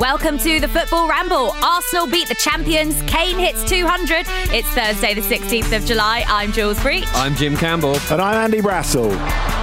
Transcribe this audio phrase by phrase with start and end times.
[0.00, 1.50] Welcome to the Football Ramble.
[1.62, 3.02] Arsenal beat the champions.
[3.02, 4.24] Kane hits 200.
[4.50, 6.24] It's Thursday, the 16th of July.
[6.26, 7.04] I'm Jules Breach.
[7.12, 7.96] I'm Jim Campbell.
[8.10, 9.59] And I'm Andy Brassell.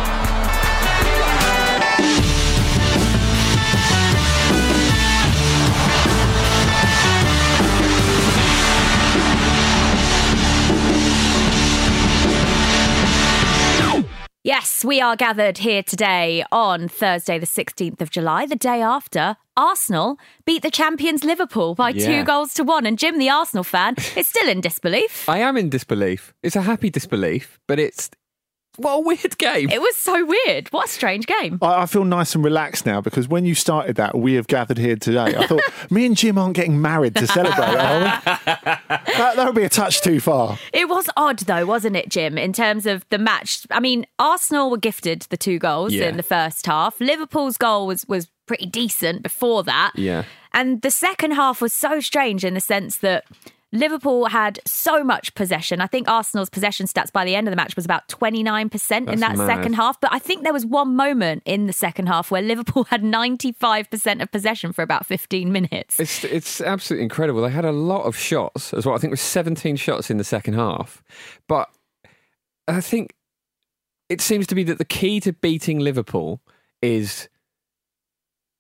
[14.48, 19.36] Yes, we are gathered here today on Thursday, the 16th of July, the day after
[19.58, 22.06] Arsenal beat the champions Liverpool by Yeah.
[22.06, 22.86] two goals to one.
[22.86, 25.28] And Jim, the Arsenal fan, is still in disbelief.
[25.28, 26.34] I am in disbelief.
[26.44, 28.10] It's a happy disbelief, but it's
[28.78, 29.70] what a weird game.
[29.70, 30.68] It was so weird.
[30.70, 31.60] What a strange game.
[31.62, 34.78] I, I feel nice and relaxed now because when you started that, we have gathered
[34.78, 35.36] here today.
[35.36, 35.62] I thought
[35.92, 38.74] me and Jim aren't getting married to celebrate, are we?
[39.18, 40.60] That, that would be a touch too far.
[40.74, 43.66] It was odd, though, wasn't it, Jim, in terms of the match?
[43.72, 46.10] I mean, Arsenal were gifted the two goals Yeah.
[46.10, 47.00] in the first half.
[47.00, 49.94] Liverpool's goal was, was pretty decent before that.
[49.96, 50.24] Yeah.
[50.54, 53.24] And the second half was so strange in the sense that
[53.78, 55.82] Liverpool had so much possession.
[55.82, 59.20] I think Arsenal's possession stats by the end of the match was about 29% in
[59.20, 59.48] that mad.
[59.48, 60.00] second half.
[60.00, 64.22] But I think there was one moment in the second half where Liverpool had 95%
[64.22, 66.00] of possession for about 15 minutes.
[66.00, 67.42] It's it's absolutely incredible.
[67.42, 68.96] They had a lot of shots as well.
[68.96, 71.04] I think it was 17 shots in the second half.
[71.48, 71.70] But
[72.68, 73.14] I think
[74.10, 76.42] it seems to be that the key to beating Liverpool
[76.82, 77.30] is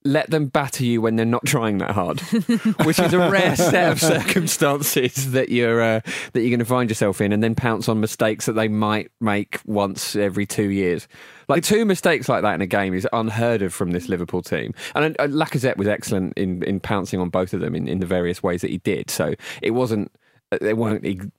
[0.03, 2.19] let them batter you when they're not trying that hard,
[2.85, 5.99] which is a rare set of circumstances that you're uh,
[6.33, 9.11] that you're going to find yourself in, and then pounce on mistakes that they might
[9.19, 11.07] make once every two years.
[11.47, 14.73] Like two mistakes like that in a game is unheard of from this Liverpool team.
[14.95, 18.05] And uh, Lacazette was excellent in, in pouncing on both of them in, in the
[18.05, 19.09] various ways that he did.
[19.09, 20.11] So it wasn't
[20.51, 21.31] uh, they weren't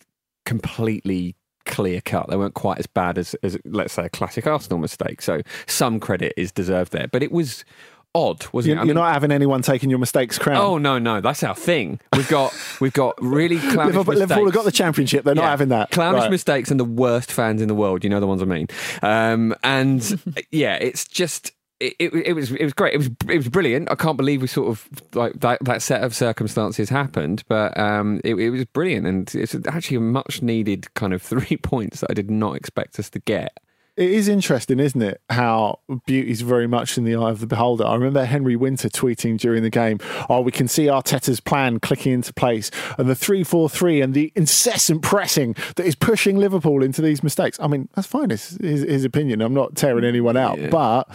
[0.45, 1.37] completely
[1.67, 2.29] clear cut.
[2.29, 5.23] They weren't quite as bad as, as let's say a classic Arsenal mistake.
[5.23, 7.07] So some credit is deserved there.
[7.07, 7.65] But it was
[8.15, 8.83] odd, wasn't You're, it?
[8.83, 10.57] I you're not having anyone taking your mistakes crown.
[10.59, 12.01] Oh no, no, that's our thing.
[12.15, 14.19] We've got we've got really clownish Liverpool, mistakes.
[14.21, 15.25] Liverpool have got the championship.
[15.25, 15.91] They're not having that.
[15.91, 16.31] Clownish Right.
[16.31, 18.05] mistakes and the worst fans in the world.
[18.05, 18.67] You know the ones I mean.
[19.03, 21.53] Um, and yeah, it's just.
[21.81, 22.95] It, it, it was it was great.
[22.95, 23.89] It was it was brilliant.
[23.89, 28.21] I can't believe we sort of like that, that set of circumstances happened, but um,
[28.25, 32.11] it, it was brilliant, and it's actually a much needed kind of three points that
[32.11, 33.57] I did not expect us to get
[33.99, 35.21] It is interesting, isn't it?
[35.29, 37.85] How beauty is very much in the eye of the beholder.
[37.85, 39.99] I remember Henry Winter tweeting during the game,
[40.31, 45.03] "Oh, we can see Arteta's plan clicking into place, and the three-four-three, and the incessant
[45.03, 48.31] pressing that is pushing Liverpool into these mistakes." I mean, that's fine.
[48.31, 49.43] It's his, his opinion.
[49.43, 51.09] I'm not tearing anyone out, but.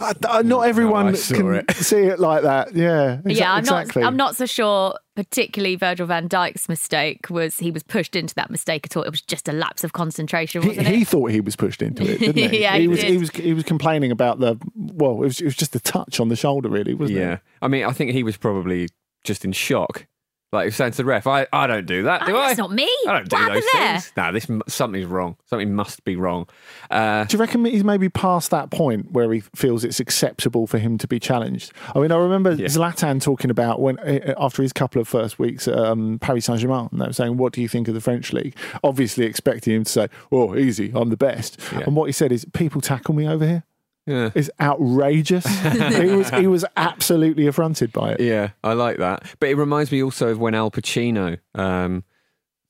[0.00, 1.70] I, I- not everyone I can it.
[1.76, 2.74] see it like that.
[2.74, 4.02] Yeah, exa- yeah, I'm exactly.
[4.02, 4.08] not.
[4.08, 4.94] I'm not so sure.
[5.16, 9.02] Particularly Virgil Van Dijk's mistake was he was pushed into that mistake at all.
[9.02, 11.08] It was just a lapse of concentration, He, wasn't he it?
[11.08, 12.58] thought he was pushed into it, didn't he?
[12.62, 13.02] Yeah, he, he was.
[13.02, 13.30] He was.
[13.30, 14.56] He was complaining about the.
[14.74, 15.40] Well, it was.
[15.40, 17.22] It was just a touch on the shoulder, really, wasn't it?
[17.22, 17.38] Yeah.
[17.60, 18.88] I mean, I think he was probably
[19.24, 20.06] just in shock.
[20.52, 22.48] Like he was saying to the ref, I, I don't do that, do Oh, I?
[22.48, 22.90] that's not me.
[23.06, 23.92] I don't do What those there?
[24.00, 24.12] things.
[24.16, 25.36] No, this something's wrong.
[25.46, 26.48] Something must be wrong.
[26.90, 30.78] Uh, Do you reckon he's maybe past that point where he feels it's acceptable for
[30.78, 31.72] him to be challenged?
[31.94, 32.66] I mean, I remember Yeah.
[32.66, 36.58] Zlatan talking about when uh, after his couple of first weeks at um, Paris Saint
[36.58, 39.72] Germain, and they were saying, "What do you think of the French league?" Obviously, expecting
[39.76, 41.82] him to say, "Oh, easy, I'm the best." Yeah.
[41.86, 43.62] And what he said is, "People tackle me over here."
[44.10, 44.30] Yeah.
[44.34, 45.46] It's outrageous.
[45.72, 48.20] he was he was absolutely affronted by it.
[48.20, 49.24] Yeah, I like that.
[49.38, 52.04] But it reminds me also of when Al Pacino um,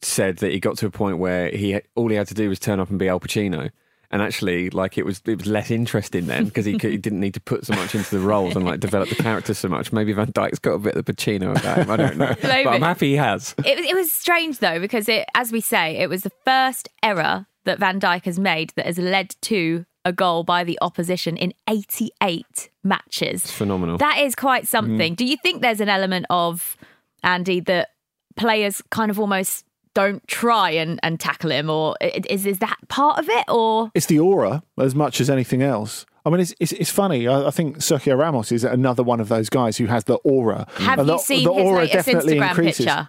[0.02, 2.58] said that he got to a point where he all he had to do was
[2.58, 3.70] turn up and be Al Pacino.
[4.12, 7.20] And actually, like it was, it was less interesting then because he, could, he didn't
[7.20, 9.92] need to put so much into the roles and like develop the character so much.
[9.92, 11.90] Maybe Van Dijk's got a bit of the Pacino about him.
[11.92, 13.54] I don't know, but I'm happy he has.
[13.64, 16.88] It, was- it was strange though because it, as we say, it was the first
[17.04, 21.36] error that Van Dyke has made that has led to a goal by the opposition
[21.36, 23.44] in 88 matches.
[23.44, 23.98] It's phenomenal.
[23.98, 25.12] That is quite something.
[25.14, 25.16] Mm.
[25.16, 26.76] Do you think there's an element of
[27.22, 27.90] Andy that
[28.36, 29.64] players kind of almost
[29.94, 33.44] don't try and, and tackle him, or is is that part of it?
[33.48, 36.06] Or It's the aura as much as anything else.
[36.24, 37.26] I mean, it's it's, it's funny.
[37.26, 40.66] I, I think Sergio Ramos is another one of those guys who has the aura.
[40.76, 42.86] have And you the, seen the his aura latest definitely Instagram increases.
[42.86, 43.08] picture?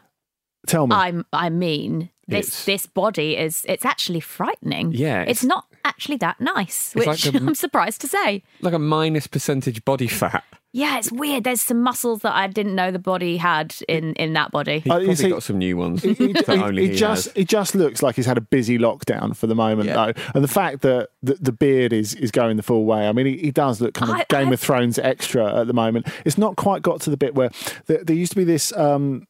[0.67, 0.95] Tell me.
[0.95, 4.91] I'm, I mean, this It's- this body is it's actually frightening.
[4.93, 8.43] Yeah, it's, it's- not actually that nice, which like a- I'm surprised to say.
[8.61, 10.43] like a minus percentage body fat.
[10.73, 11.43] Yeah, it's weird.
[11.43, 14.79] There's some muscles that I didn't know the body had in in that body.
[14.79, 17.33] He's Uh, see- got some new ones It, it- that only it he just has.
[17.35, 19.95] it just looks like he's had a busy lockdown for the moment, Yeah.
[20.13, 23.07] though, and the fact that the, the beard is is going the full way.
[23.09, 25.67] I mean, he, he does look kind of I- Game I- of Thrones extra at
[25.67, 26.07] the moment.
[26.23, 27.49] It's not quite got to the bit where
[27.87, 28.71] there, there used to be this.
[28.77, 29.27] Um,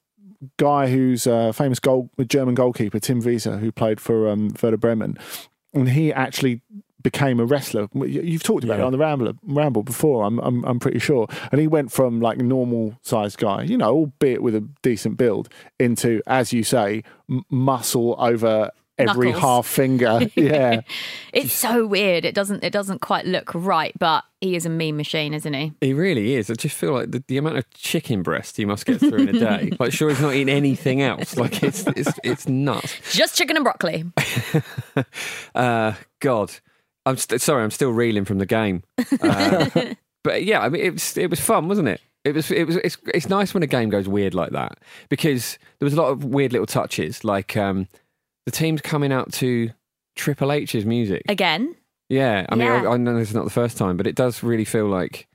[0.58, 5.16] Guy who's a famous goal, German goalkeeper, Tim Wiese, who played for um, Werder Bremen,
[5.74, 6.62] and he actually
[7.04, 7.88] became a wrestler.
[7.96, 11.28] You- You've talked about it on the Ramble, Ramble before, I'm, I'm, I'm pretty sure.
[11.52, 15.50] And he went from like normal sized guy, you know, albeit with a decent build,
[15.80, 18.70] into, as you say, m- muscle over
[19.10, 19.42] every Knuckles.
[19.44, 20.20] half finger.
[20.36, 20.82] Yeah.
[21.34, 22.26] It's so weird.
[22.26, 25.74] It doesn't it doesn't quite look right, but he is a meme machine, isn't he?
[25.82, 26.50] He really is.
[26.50, 29.30] I just feel like the, the amount of chicken breast he must get through in
[29.36, 29.72] a day.
[29.80, 31.38] Like, sure, he's not eating anything else.
[31.38, 32.96] Like, it's it's it's nuts.
[33.16, 34.06] Just chicken and broccoli.
[35.56, 36.52] Uh, God,
[37.06, 38.84] I'm st- sorry, I'm still reeling from the game.
[39.22, 39.94] Uh,
[40.24, 42.02] but yeah, I mean, it was it was fun, wasn't it?
[42.24, 44.78] It was it was it's it's nice when a game goes weird like that
[45.10, 47.88] because there was a lot of weird little touches, like um,
[48.46, 49.72] the teams coming out to
[50.16, 51.24] Triple H's music.
[51.28, 51.76] Again.
[52.10, 52.84] Yeah, I mean, Yeah.
[52.90, 55.28] I, I know this is not the first time, but it does really feel like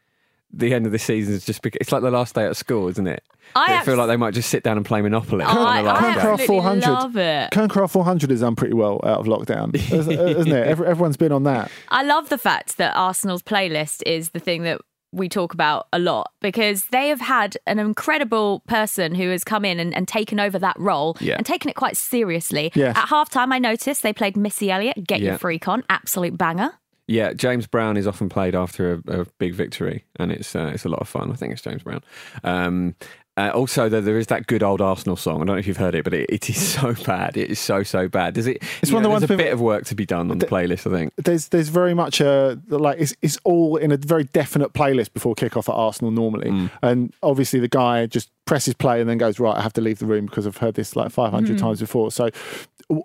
[0.52, 2.88] the end of the season is just because it's like the last day at school,
[2.88, 3.22] isn't it?
[3.54, 5.44] I I feel like they might just sit down and play Monopoly.
[5.44, 6.20] I, oh, on the last I day.
[6.20, 6.86] Craft absolutely 400.
[6.90, 7.50] love it.
[7.52, 10.66] Kerncraft 400 is done pretty well out of lockdown, isn't isn't it?
[10.66, 11.70] Every, everyone's been on that.
[11.88, 14.80] I love the fact that Arsenal's playlist is the thing that
[15.12, 19.64] we talk about a lot because they have had an incredible person who has come
[19.64, 21.36] in and, and taken over that role Yeah.
[21.36, 22.70] and taken it quite seriously.
[22.74, 22.96] Yes.
[22.96, 25.30] At halftime, I noticed they played Missy Elliott, Get Yeah.
[25.30, 26.72] Your Freak On, absolute banger.
[27.08, 30.84] Yeah, James Brown is often played after a, a big victory, and it's uh, it's
[30.84, 31.30] a lot of fun.
[31.30, 32.02] I think it's James Brown.
[32.42, 32.96] Um,
[33.36, 35.36] uh, also, there, there is that good old Arsenal song.
[35.36, 37.36] I don't know if you've heard it, but it, it is so bad.
[37.36, 38.34] It is so so bad.
[38.34, 38.62] Does it?
[38.82, 40.46] It's one of the ones There's a bit of work to be done on the
[40.46, 40.90] playlist.
[40.90, 41.12] I think.
[41.16, 45.34] there's there's very much a like it's it's all in a very definite playlist before
[45.34, 46.70] kickoff at Arsenal normally, Mm.
[46.82, 49.56] and obviously the guy just presses play and then goes right.
[49.56, 52.12] I have to leave the room because I've heard this like 500 times before.
[52.12, 52.30] So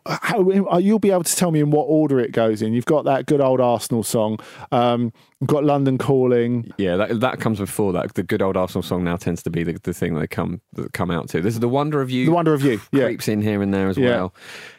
[0.06, 2.74] how, uh, you'll be able to tell me in what order it goes in.
[2.74, 4.40] You've got that good old Arsenal song.
[4.72, 6.72] Um, you've got London Calling.
[6.78, 8.14] Yeah, that that comes before that.
[8.14, 10.94] The good old Arsenal song now tends to be the, the thing they come that
[10.94, 11.42] come out to.
[11.42, 12.26] This is the Wonder of You.
[12.26, 13.06] The Wonder of You, yeah.
[13.06, 14.10] creeps in here and there as Yeah.
[14.10, 14.34] well.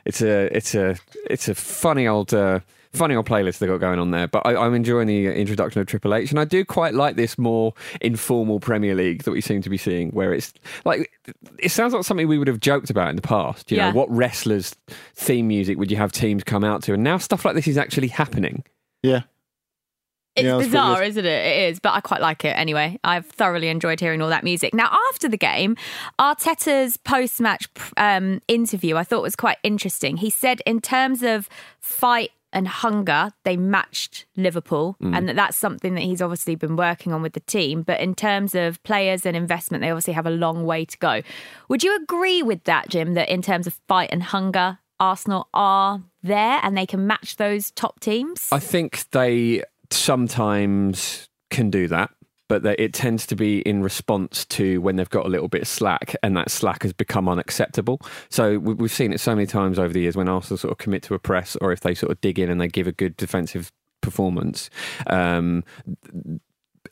[0.04, 0.96] It's a it's a
[1.28, 2.32] it's a funny old.
[2.32, 2.60] Uh,
[2.94, 5.86] Funny old playlist they got going on there, but I, I'm enjoying the introduction of
[5.86, 7.72] Triple H, and I do quite like this more
[8.02, 10.52] informal Premier League that we seem to be seeing, where it's
[10.84, 11.10] like
[11.58, 13.70] it sounds like something we would have joked about in the past.
[13.70, 13.90] You Yeah.
[13.90, 14.74] know, what wrestlers'
[15.14, 17.78] theme music would you have teams come out to, and now stuff like this is
[17.78, 18.62] actually happening.
[19.02, 19.22] Yeah.
[20.34, 21.28] It's Yeah, bizarre, isn't it?
[21.46, 22.98] It is, but I quite like it anyway.
[23.04, 24.72] I've thoroughly enjoyed hearing all that music.
[24.72, 25.76] Now, after the game,
[26.18, 27.68] Arteta's post match
[27.98, 30.16] um, interview I thought was quite interesting.
[30.16, 35.16] He said, in terms of fight and hunger, they matched Liverpool, Mm.
[35.16, 37.82] and that that's something that he's obviously been working on with the team.
[37.82, 41.22] But in terms of players and investment, they obviously have a long way to go.
[41.68, 46.02] Would you agree with that, Jim, that in terms of fight and hunger, Arsenal are
[46.22, 48.48] there and they can match those top teams?
[48.52, 52.10] I think they sometimes can do that,
[52.52, 55.62] but that it tends to be in response to when they've got a little bit
[55.62, 57.98] of slack, and that slack has become unacceptable.
[58.28, 60.76] So we- we've seen it so many times over the years when Arsenal sort of
[60.76, 62.92] commit to a press, or if they sort of dig in and they give a
[62.92, 64.68] good defensive performance.
[65.06, 65.64] Um,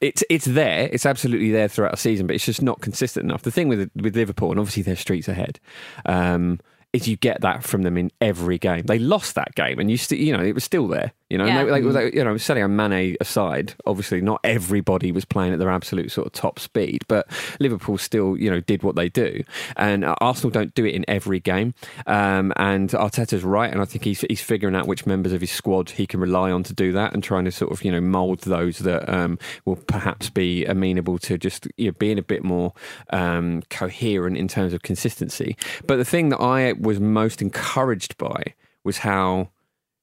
[0.00, 0.88] it's it's there.
[0.90, 3.43] It's absolutely there throughout a season, but it's just not consistent enough.
[3.43, 5.61] The thing with with Liverpool, and obviously they're streets ahead,
[6.07, 6.59] um,
[6.95, 8.85] is you get that from them in every game.
[8.87, 11.12] They lost that game, and you still, you know, it was still there.
[11.30, 11.60] You know, Yeah.
[11.60, 15.70] and they, like, you know, Sadio Mane aside, obviously not everybody was playing at their
[15.70, 17.26] absolute sort of top speed, but
[17.60, 19.44] Liverpool still, you know, did what they do,
[19.76, 21.72] and uh, Arsenal don't do it in every game.
[22.06, 25.52] Um, and Arteta's right, and I think he's he's figuring out which members of his
[25.52, 28.00] squad he can rely on to do that, and trying to sort of you know
[28.00, 32.42] mould those that um, will perhaps be amenable to just you know, being a bit
[32.42, 32.72] more
[33.10, 35.56] um, coherent in terms of consistency.
[35.87, 39.50] But the thing that I was most encouraged by was how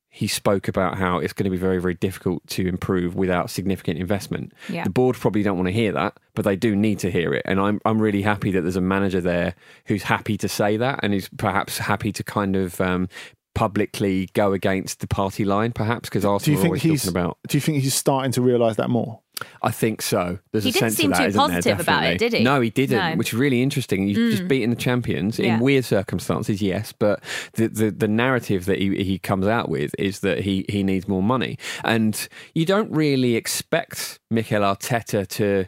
[0.09, 3.99] he spoke about how it's going to be very, very difficult to improve without significant
[3.99, 4.53] investment.
[4.69, 4.83] Yeah.
[4.83, 7.43] The board probably don't want to hear that, but they do need to hear it.
[7.45, 9.53] And I'm, I'm really happy that there's a manager there
[9.85, 13.09] who's happy to say that and is perhaps happy to kind of um,
[13.53, 17.01] publicly go against the party line, perhaps, because Do Arsenal you are think he's?
[17.03, 17.37] talking about.
[17.47, 19.19] Do you think he's starting to realise that more?
[19.61, 20.39] I think so.
[20.51, 22.43] There's He a didn't sense seem of that, too isn't there, about it, did he?
[22.43, 23.03] No, he didn't, No.
[23.03, 23.17] Mm.
[23.17, 24.07] which is really interesting.
[24.07, 25.55] You've just beaten the champions Yeah.
[25.55, 27.21] in weird circumstances, yes, but
[27.53, 31.07] the, the, the narrative that he, he comes out with is that he, he needs
[31.07, 31.57] more money.
[31.83, 35.65] And you don't really expect Mikel Arteta to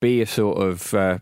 [0.00, 1.18] be a sort of uh,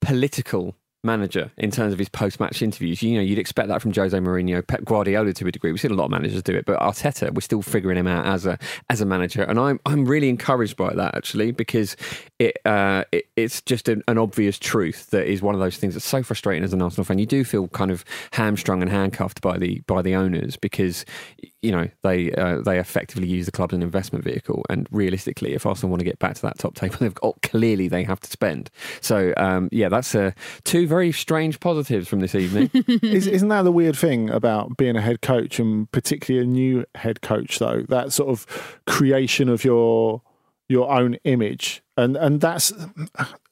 [0.00, 0.74] political
[1.04, 3.02] manager in terms of his post-match interviews.
[3.02, 5.70] You know, you'd expect that from Jose Mourinho, Pep Guardiola to a degree.
[5.70, 8.26] We've seen a lot of managers do it, but Arteta, we're still figuring him out
[8.26, 8.58] as a
[8.90, 11.96] as a manager, and I'm I'm really encouraged by that actually because
[12.38, 15.94] it, uh, it it's just an, an obvious truth that is one of those things
[15.94, 17.18] that's so frustrating as an Arsenal fan.
[17.18, 21.04] You do feel kind of hamstrung and handcuffed by the by the owners because
[21.62, 25.54] you know they uh, they effectively use the club as an investment vehicle, and realistically,
[25.54, 28.20] if Arsenal want to get back to that top table, they've got clearly they have
[28.20, 28.70] to spend.
[29.00, 30.32] So um, yeah, that's uh,
[30.64, 32.70] two very strange positives from this evening.
[33.02, 36.84] Is, isn't that the weird thing about being a head coach and particularly a new
[36.96, 37.82] head coach though?
[37.88, 40.22] That sort of creation of your
[40.68, 42.72] your own image and and that's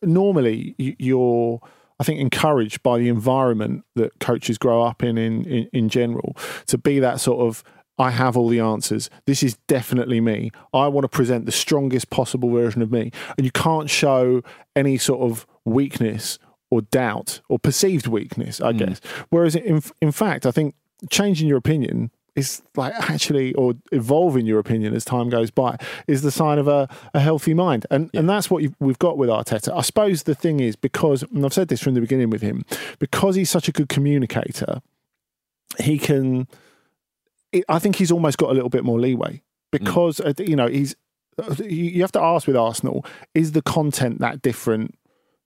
[0.03, 1.61] normally you- you're
[1.99, 6.37] I think encouraged by the environment that coaches grow up in in, in, in general
[6.67, 7.65] to be that sort of
[7.99, 9.09] I have all the answers.
[9.25, 10.51] This is definitely me.
[10.75, 13.11] I want to present the strongest possible version of me.
[13.39, 14.43] And you can't show
[14.75, 16.39] any sort of weakness
[16.71, 18.79] or doubt or perceived weakness, I mm.
[18.79, 19.01] guess.
[19.31, 20.75] Whereas in in fact, I think
[21.11, 26.21] changing your opinion is like actually or evolving your opinion as time goes by is
[26.21, 27.87] the sign of a, a healthy mind.
[27.91, 29.77] And and that's what you've, we've got with Arteta.
[29.77, 32.65] I suppose the thing is because and I've said this from the beginning with him,
[32.99, 34.83] because he's such a good communicator,
[35.79, 36.47] he can
[37.53, 39.41] it- I think he's almost got a little bit more leeway mm.
[39.71, 40.95] because uh, you know he's.
[41.39, 43.05] Uh, you you have to ask with Arsenal:
[43.35, 44.95] Is the content that different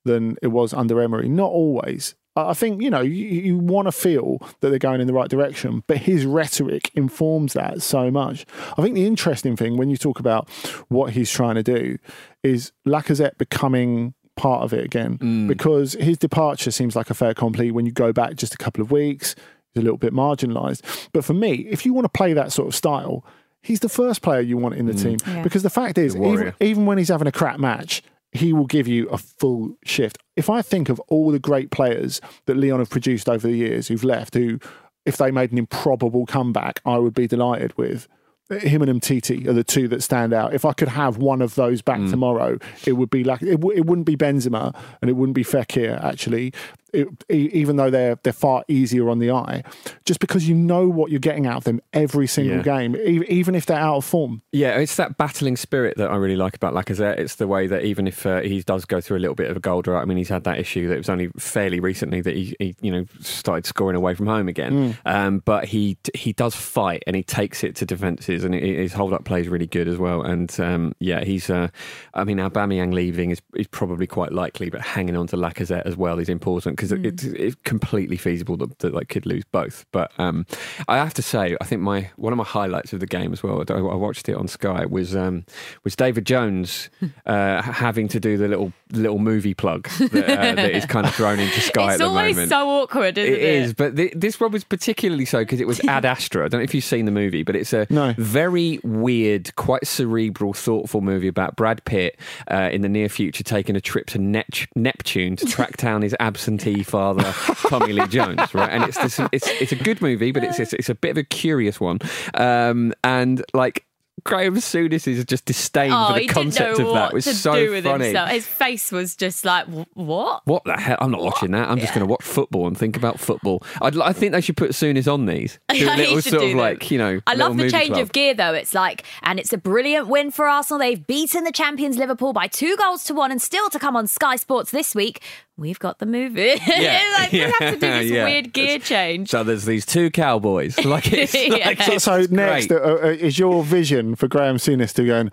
[0.05, 1.29] than it was under Emery?
[1.29, 2.15] Not always.
[2.37, 5.13] I I think you know you, you want to feel that they're going in the
[5.13, 8.47] right direction, but his rhetoric informs that so much.
[8.79, 10.49] I think the interesting thing when you talk about
[10.89, 11.99] what he's trying to do
[12.43, 17.73] is Lacazette becoming part of it again because his departure seems like a fair complete
[17.73, 19.35] when you go back just a couple of weeks.
[19.75, 22.69] He's a little bit marginalised, but for me, if you want to play that sort
[22.69, 23.25] of style,
[23.63, 25.43] he's the first player you want in the team Yeah.
[25.43, 28.87] because the fact is, even, even when he's having a crap match, he will give
[28.87, 30.19] you a full shift.
[30.37, 33.89] If I think of all the great players that Lyon have produced over the years
[33.89, 34.59] who've left, who,
[35.05, 38.07] if they made an improbable comeback, I would be delighted with.
[38.51, 40.53] Him and Umtiti are the two that stand out.
[40.53, 42.11] If I could have one of those back mm.
[42.11, 45.45] tomorrow, it would be like it, w- it wouldn't be Benzema and it wouldn't be
[45.45, 46.03] Fekir.
[46.03, 46.53] Actually,
[46.93, 49.63] it, even though they're they're far easier on the eye,
[50.05, 52.63] just because you know what you're getting out of them every single Yeah.
[52.63, 54.43] game, e- even if they're out of form.
[54.53, 57.19] Yeah, it's that battling spirit that I really like about Lacazette.
[57.19, 59.57] It's the way that even if uh, he does go through a little bit of
[59.57, 62.21] a gold drought, I mean, he's had that issue that it was only fairly recently
[62.21, 64.97] that he, he you know, started scoring away from home again.
[65.07, 68.93] Um, but he he does fight and he takes it to defences and he- his
[68.93, 70.23] hold up play is really good as well.
[70.23, 71.49] And um, yeah, he's.
[71.51, 71.69] Uh,
[72.15, 75.97] I mean, Aubameyang leaving is, is probably quite likely, but hanging on to Lacazette as
[75.97, 79.85] well is important because it, it's, it's completely feasible that, that they could lose both.
[79.93, 80.47] But um,
[80.89, 83.43] I have to say, I think my one of my highlights of the game as
[83.43, 83.63] well.
[83.69, 84.87] I, I watched it on Sky.
[84.87, 85.45] Was um,
[85.85, 86.89] was David Jones
[87.27, 91.15] uh, having to do the little little movie plug that, uh, that is kind of
[91.15, 92.51] thrown into Sky it's at the always moment.
[92.51, 93.39] so awkward, isn't it?
[93.39, 96.47] It is, but th- this one was particularly so because it was Ad Astra.
[96.47, 98.15] I don't know if you've seen the movie, but it's a No.
[98.17, 102.19] very weird, quite cerebral, thoughtful movie about Brad Pitt
[102.51, 106.17] uh, in the near future taking a trip to Nep- Neptune to track down his
[106.19, 107.33] absentee father,
[107.69, 108.55] Tommy Lee Jones.
[108.55, 111.11] Right, and it's this, it's it's a good movie, but it's it's, it's a bit
[111.13, 111.99] of a curious one,
[112.35, 113.85] um, and like.
[114.23, 118.05] Graham is just disdain Oh, for the concept of that what was so funny.
[118.05, 118.29] himself.
[118.29, 120.43] His face was just like, what?
[120.47, 120.99] What the hell?
[121.01, 121.71] I'm not watching that.
[121.71, 123.63] I'm just going to watch football and think about football.
[123.81, 125.59] I'd, I think they should put Souness on these.
[125.71, 126.59] Do a Yeah, little sort of them.
[126.59, 127.21] like, you know.
[127.27, 128.01] I love the change club.
[128.03, 128.53] of gear though.
[128.53, 130.81] It's like, and it's a brilliant win for Arsenal.
[130.81, 134.07] They've beaten the champions Liverpool by two goals to one, and still to come on
[134.07, 135.23] Sky Sports this week.
[135.61, 136.55] We've got the movie.
[136.67, 137.03] Yeah.
[137.19, 138.25] like, we have to do this Yeah.
[138.25, 139.29] weird gear change.
[139.29, 140.79] So there's these two cowboys.
[140.85, 141.67] Like it's, Yeah.
[141.67, 145.31] like, So, it's next uh, uh, is your vision for Graham Souness to going.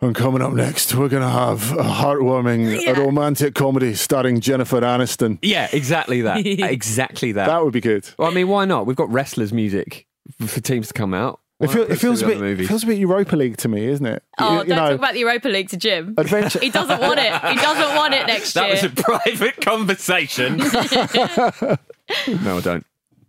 [0.00, 2.90] And coming up next, we're going to have a heartwarming, Yeah.
[2.90, 5.38] a romantic comedy starring Jennifer Aniston.
[5.42, 6.46] Yeah, exactly that.
[6.46, 7.46] exactly that.
[7.46, 8.08] That would be good.
[8.18, 8.86] well, I mean, why not?
[8.86, 10.06] We've got wrestlers' music
[10.46, 11.40] for teams to come out.
[11.58, 12.36] Why It, feel, it feels a bit.
[12.36, 12.68] It movies?
[12.68, 14.22] feels a bit Europa League to me, isn't it?
[14.38, 16.14] Oh, You- don't you know, talk about the Europa League to Jim.
[16.18, 16.58] Adventure.
[16.60, 17.32] He doesn't want it.
[17.32, 18.72] He doesn't want it next That year.
[18.74, 20.56] was a private conversation.
[22.44, 22.86] no, I don't.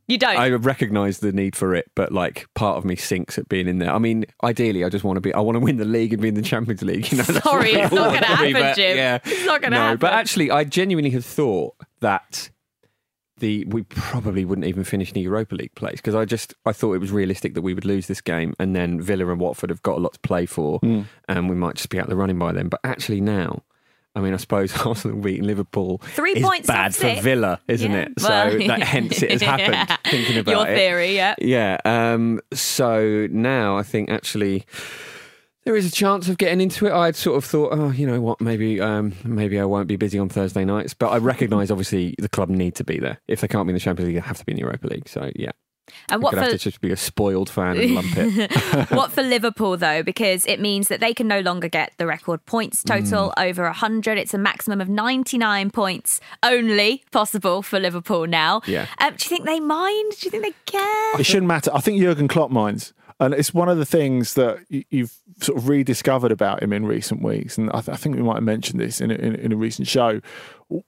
[0.07, 0.38] you don't.
[0.38, 3.79] I recognise the need for it, but like part of me sinks at being in
[3.79, 3.93] there.
[3.93, 5.34] I mean, ideally, I just want to be.
[5.34, 7.12] I want to win the league and be in the Champions League.
[7.12, 8.98] You know, Sorry, it's not gonna to be, happen, but Jim.
[8.98, 9.98] Yeah, It's not gonna no, happen.
[10.00, 12.50] But actually, I genuinely had thought that
[13.39, 16.72] the we probably wouldn't even finish in the Europa League place because I just I
[16.74, 19.70] thought it was realistic that we would lose this game and then Villa and Watford
[19.70, 21.01] have got a lot to play for Hmm.
[21.29, 22.67] and we might just be out the running by then.
[22.70, 23.63] But actually now.
[24.15, 27.22] I mean, I suppose Arsenal beating Liverpool Three is points bad for six.
[27.22, 27.98] Villa, isn't Yeah.
[28.00, 28.13] it?
[28.20, 29.74] Well, so that hence it has happened.
[29.74, 29.98] yeah.
[30.10, 31.36] Thinking about Your it, theory, yeah.
[31.39, 31.77] yeah.
[31.86, 34.65] Um, so now I think actually
[35.67, 36.93] there is a chance of getting into it.
[36.93, 40.17] I'd sort of thought, oh, you know what, maybe um, maybe I won't be busy
[40.17, 43.19] on Thursday nights, but I recognise obviously the club need to be there.
[43.27, 44.88] If they can't be in the Champions League, they have to be in the Europa
[44.88, 45.09] League.
[45.09, 45.51] So yeah,
[46.09, 48.51] And I what could have for to just be a spoiled fan and lump it.
[48.91, 50.03] what for Liverpool though?
[50.03, 53.50] Because it means that they can no longer get the record points total Mm.
[53.50, 54.17] over hundred.
[54.17, 58.62] It's a maximum of ninety nine points only possible for Liverpool now.
[58.67, 58.86] Yeah.
[59.00, 60.13] Um, do you think they mind?
[60.19, 61.19] Do you think they care?
[61.19, 61.71] It shouldn't matter.
[61.74, 62.93] I think Jurgen Klopp minds.
[63.19, 67.24] And it's one of the things that you've sort of rediscovered about him in recent
[67.24, 67.57] weeks.
[67.57, 69.51] And I, th- I think we might have mentioned this in a, in, a- in
[69.53, 70.22] a recent show.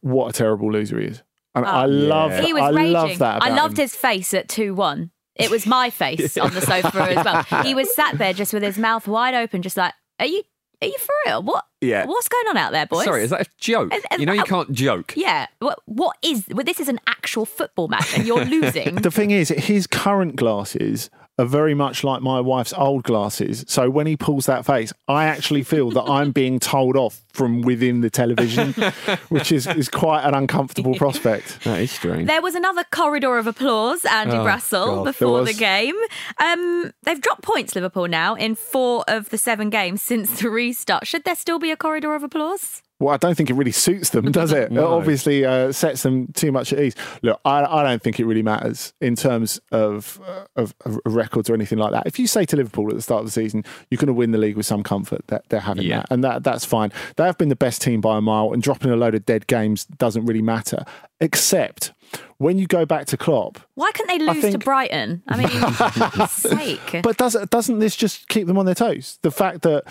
[0.02, 1.24] What a terrible loser he is.
[1.56, 1.70] And oh.
[1.70, 2.94] I love He was I raging.
[2.94, 3.42] love that.
[3.42, 3.84] I loved him.
[3.84, 5.10] his face at two one.
[5.36, 7.64] It was my face on the sofa as well.
[7.64, 10.44] He was sat there just with his mouth wide open, just like, "Are you?
[10.82, 11.42] Are you for real?
[11.44, 11.66] What?
[11.82, 12.06] Yeah.
[12.06, 13.94] What's going on out there, boys?" Sorry, is that a joke?
[13.94, 15.14] Is- is- You know you uh, can't joke.
[15.16, 15.48] Yeah.
[15.60, 15.80] What?
[15.86, 16.46] What is?
[16.52, 18.96] Well, this is an actual football match, and you're losing.
[18.96, 23.64] The thing is, his current glasses are very much like my wife's old glasses.
[23.70, 27.62] So when he pulls that face, I actually feel that I'm being told off from
[27.62, 28.74] within the television,
[29.30, 31.64] which is, is quite an uncomfortable prospect.
[31.64, 32.28] That is strange.
[32.28, 35.96] There was another corridor of applause, Andy Oh, Brassell, God, before the game.
[36.44, 41.08] Um, they've dropped points, Liverpool, now in four of the seven games since the restart.
[41.08, 42.82] Should there still be a corridor of applause?
[43.02, 44.72] Well, I don't think it really suits them, does it?
[44.80, 44.82] No.
[44.82, 46.96] It obviously uh, sets them too much at ease.
[47.22, 51.50] Look, I, I don't think it really matters in terms of, uh, of, of records
[51.50, 52.06] or anything like that.
[52.06, 54.32] If you say to Liverpool at the start of the season, you're going to win
[54.32, 56.00] the league with some comfort, that they're having Yeah.
[56.00, 56.92] that, and that that's fine.
[57.16, 59.48] They have been the best team by a mile, and dropping a load of dead
[59.48, 60.84] games doesn't really matter,
[61.22, 61.94] except
[62.38, 63.60] when you go back to Klopp.
[63.76, 65.24] Why couldn't they lose to Brighton?
[65.28, 67.02] I mean, sake.
[67.04, 69.20] But does doesn't this just keep them on their toes?
[69.22, 69.84] The fact that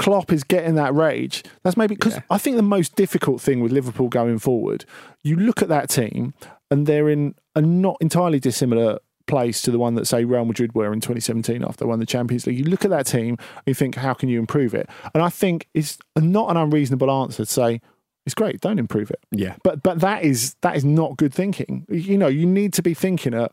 [0.00, 1.44] Klopp is getting that rage.
[1.62, 2.22] That's maybe because Yeah.
[2.30, 4.86] I think the most difficult thing with Liverpool going forward,
[5.22, 6.32] you look at that team
[6.70, 10.74] and they're in a not entirely dissimilar place to the one that say Real Madrid
[10.74, 12.58] were in 2017 after they won the Champions League.
[12.58, 14.88] You look at that team and you think, how can you improve it?
[15.12, 17.80] And I think it's not an unreasonable answer to say
[18.24, 19.20] it's great, don't improve it.
[19.30, 19.56] yeah.
[19.62, 21.84] But but that is that is not good thinking.
[21.90, 23.52] You know, you need to be thinking at.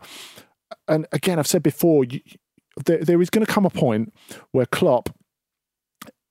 [0.88, 2.22] And again, I've said before, you,
[2.86, 4.14] there, there is going to come a point
[4.52, 5.10] where Klopp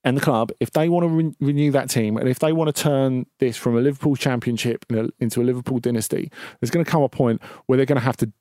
[0.07, 2.75] and the club, if they want to re- renew that team and if they want
[2.75, 4.87] to turn this from a Liverpool championship
[5.19, 8.17] into a Liverpool dynasty, there's going to come a point where they're going to have
[8.19, 8.33] to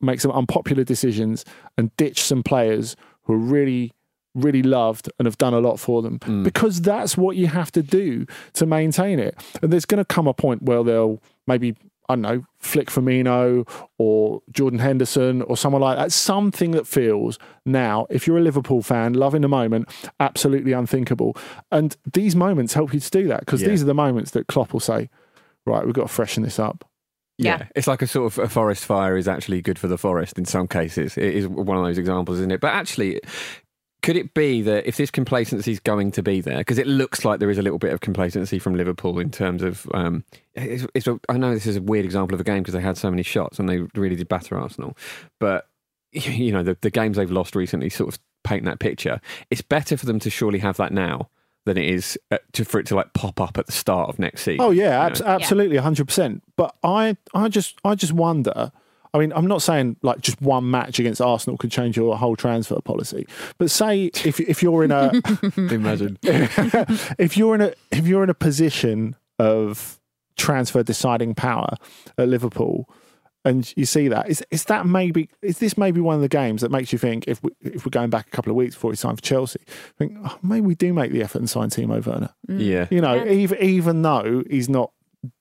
[0.00, 1.44] make some unpopular decisions
[1.76, 3.92] and ditch some players who are really
[4.34, 6.18] really loved and have done a lot for them.
[6.20, 6.44] Mm.
[6.44, 9.36] Because that's what you have to do to maintain it.
[9.62, 11.74] And there's going to come a point where they'll maybe
[12.08, 13.68] I don't know, Flick Firmino
[13.98, 16.10] or Jordan Henderson or someone like that.
[16.10, 21.36] Something that feels now, if you're a Liverpool fan, loving the moment, absolutely unthinkable.
[21.70, 23.68] And these moments help you to do that because Yeah.
[23.68, 25.10] these are the moments that Klopp will say,
[25.66, 26.84] right, we've got to freshen this up.
[27.36, 27.58] Yeah.
[27.60, 27.66] Yeah.
[27.76, 30.44] it's like a sort of a forest fire is actually good for the forest in
[30.44, 31.16] some cases.
[31.16, 32.60] It is one of those examples, isn't it?
[32.60, 33.20] But actually,
[34.02, 37.24] could it be that if this complacency is going to be there, because it looks
[37.24, 40.86] like there is a little bit of complacency from Liverpool in terms of, um, it's,
[40.94, 42.96] it's a, I know this is a weird example of a game because they had
[42.96, 44.96] so many shots and they really did batter Arsenal,
[45.38, 45.68] but
[46.12, 49.20] you know the, the games they've lost recently sort of paint that picture.
[49.50, 51.28] It's better for them to surely have that now
[51.64, 54.18] than it is uh, to, for it to like pop up at the start of
[54.18, 54.60] next season.
[54.60, 55.26] Oh yeah, you know?
[55.26, 56.42] absolutely, hundred percent.
[56.56, 58.72] But I, I just, I just wonder.
[59.18, 62.36] I mean, I'm not saying like just one match against Arsenal could change your whole
[62.36, 63.26] transfer policy,
[63.58, 65.10] but say if if you're in a
[65.56, 66.18] Imagine.
[66.22, 69.98] if you're in a if you're in a position of
[70.36, 71.74] transfer deciding power
[72.16, 72.88] at Liverpool,
[73.44, 76.60] and you see that is is that maybe is this maybe one of the games
[76.62, 78.92] that makes you think if we if we're going back a couple of weeks before
[78.92, 79.60] it's time for Chelsea,
[79.98, 82.30] think oh, maybe we do make the effort and sign Timo Werner.
[82.48, 82.86] Yeah.
[82.90, 83.32] You know, Yeah.
[83.32, 84.92] even even though he's not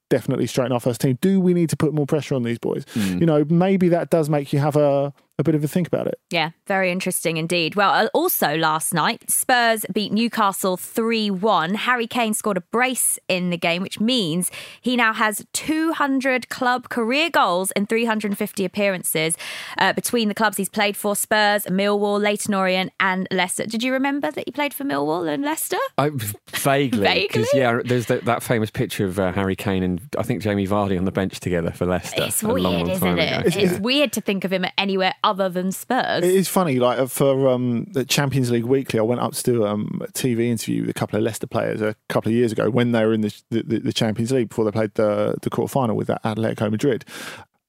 [0.10, 2.86] definitely straighten our first team, do we need to put more pressure on these boys?
[2.94, 3.20] Mm.
[3.20, 6.08] You know, maybe that does make you have a a bit of a think about
[6.08, 6.20] it.
[6.30, 7.76] Yeah, very interesting indeed.
[7.76, 11.74] Well, uh, also last night, Spurs beat Newcastle 3 1.
[11.76, 14.50] Harry Kane scored a brace in the game, which means
[14.82, 19.38] he now has 200 club career goals in 350 appearances
[19.78, 23.66] uh, between the clubs he's played for Spurs, Millwall, Leyton Orient, and Leicester.
[23.66, 25.78] Did you remember that he played for Millwall and Leicester?
[25.98, 26.10] I,
[26.50, 27.28] vaguely, Vaguely?
[27.28, 30.68] because yeah, there's that, that famous picture of uh, Harry Kane and I think Jamie
[30.68, 32.24] Vardy on the bench together for Leicester.
[32.24, 33.48] It's a long, weird, long isn't time it?
[33.48, 33.60] ago.
[33.62, 36.24] It's, weird to think of him anywhere other than Spurs.
[36.24, 39.66] It is funny, like for um, the Champions League Weekly, I went up to do
[39.68, 42.70] um, a TV interview with a couple of Leicester players a couple of years ago
[42.70, 45.70] when they were in the the, the Champions League before they played the the quarter
[45.70, 47.04] final with Atletico Madrid.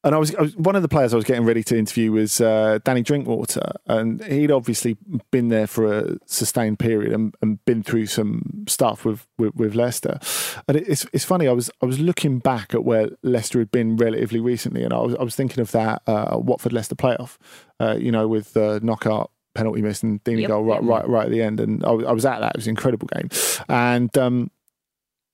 [0.04, 2.12] And I was, I was one of the players I was getting ready to interview
[2.12, 4.96] was uh, Danny Drinkwater, and he'd obviously
[5.32, 9.74] been there for a sustained period and, and been through some stuff with, with, with
[9.74, 10.20] Leicester.
[10.68, 11.48] And it, it's it's funny.
[11.48, 14.98] I was I was looking back at where Leicester had been relatively recently, and I
[14.98, 17.36] was I was thinking of that uh, Watford Leicester playoff,
[17.80, 20.88] uh, you know, with uh, Knockaert penalty miss and Deeney Yep, goal right, yep.
[20.88, 22.52] right right at the end, and I was, I was at that.
[22.54, 23.28] It was an incredible game,
[23.68, 24.16] and.
[24.16, 24.50] Um,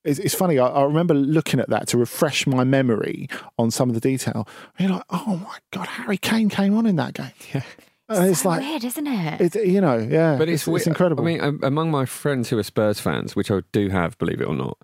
[0.05, 0.59] it's, it's funny.
[0.59, 4.47] I, I remember looking at that to refresh my memory on some of the detail.
[4.77, 7.31] And you're like, oh my god, Harry Kane came on in that game.
[7.53, 7.63] Yeah,
[8.09, 9.41] and it's So like, weird, isn't it?
[9.41, 10.87] it's you know, yeah, But it's, it's, weird.
[10.87, 11.23] incredible.
[11.23, 14.39] I mean, um, among my friends who are Spurs fans, which I do have, believe
[14.41, 14.77] it or not,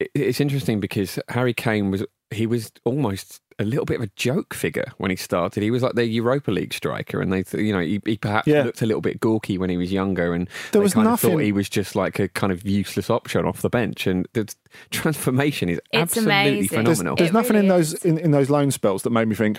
[0.00, 4.10] it, it's interesting because Harry Kane was he was almost a little bit of a
[4.14, 5.62] joke figure when he started.
[5.62, 8.46] He was like the Europa League striker, and they, th- you know, he, he perhaps
[8.46, 8.62] Yeah.
[8.62, 11.18] looked a little bit gawky when he was younger, and There they was kind of
[11.18, 14.06] thought nothing- he was just like a kind of useless option off the bench.
[14.06, 14.54] And the
[14.90, 16.68] transformation is It's absolutely amazing.
[16.68, 17.16] phenomenal.
[17.16, 19.58] there's It nothing really in those in, in those loan spells that made me think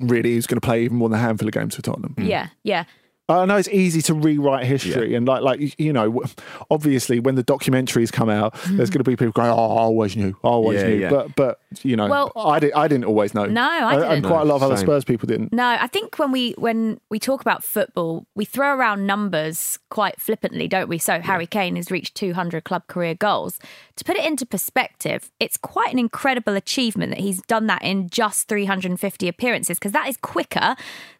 [0.00, 2.14] really he's going to play even more than a handful of games for Tottenham.
[2.18, 2.84] yeah, yeah.
[3.30, 6.22] I know it's easy to rewrite history, and like, like you know,
[6.70, 8.94] obviously when the documentaries come out, there's mm.
[8.94, 11.10] going to be people going, "Oh, I always knew, I always Yeah, knew," yeah.
[11.10, 13.44] but but you know, Well- I didn't, I didn't always know.
[13.44, 14.24] No, I didn't.
[14.30, 14.76] quite a lot of No, other.
[14.78, 15.52] Spurs people didn't.
[15.52, 20.18] No, I think when we when we talk about football, we throw around numbers quite
[20.20, 20.96] flippantly, don't we?
[20.96, 23.58] So Harry Kane has reached 200 club career goals.
[23.96, 28.08] To put it into perspective, it's quite an incredible achievement that he's done that in
[28.08, 30.76] just 350 appearances because that is quicker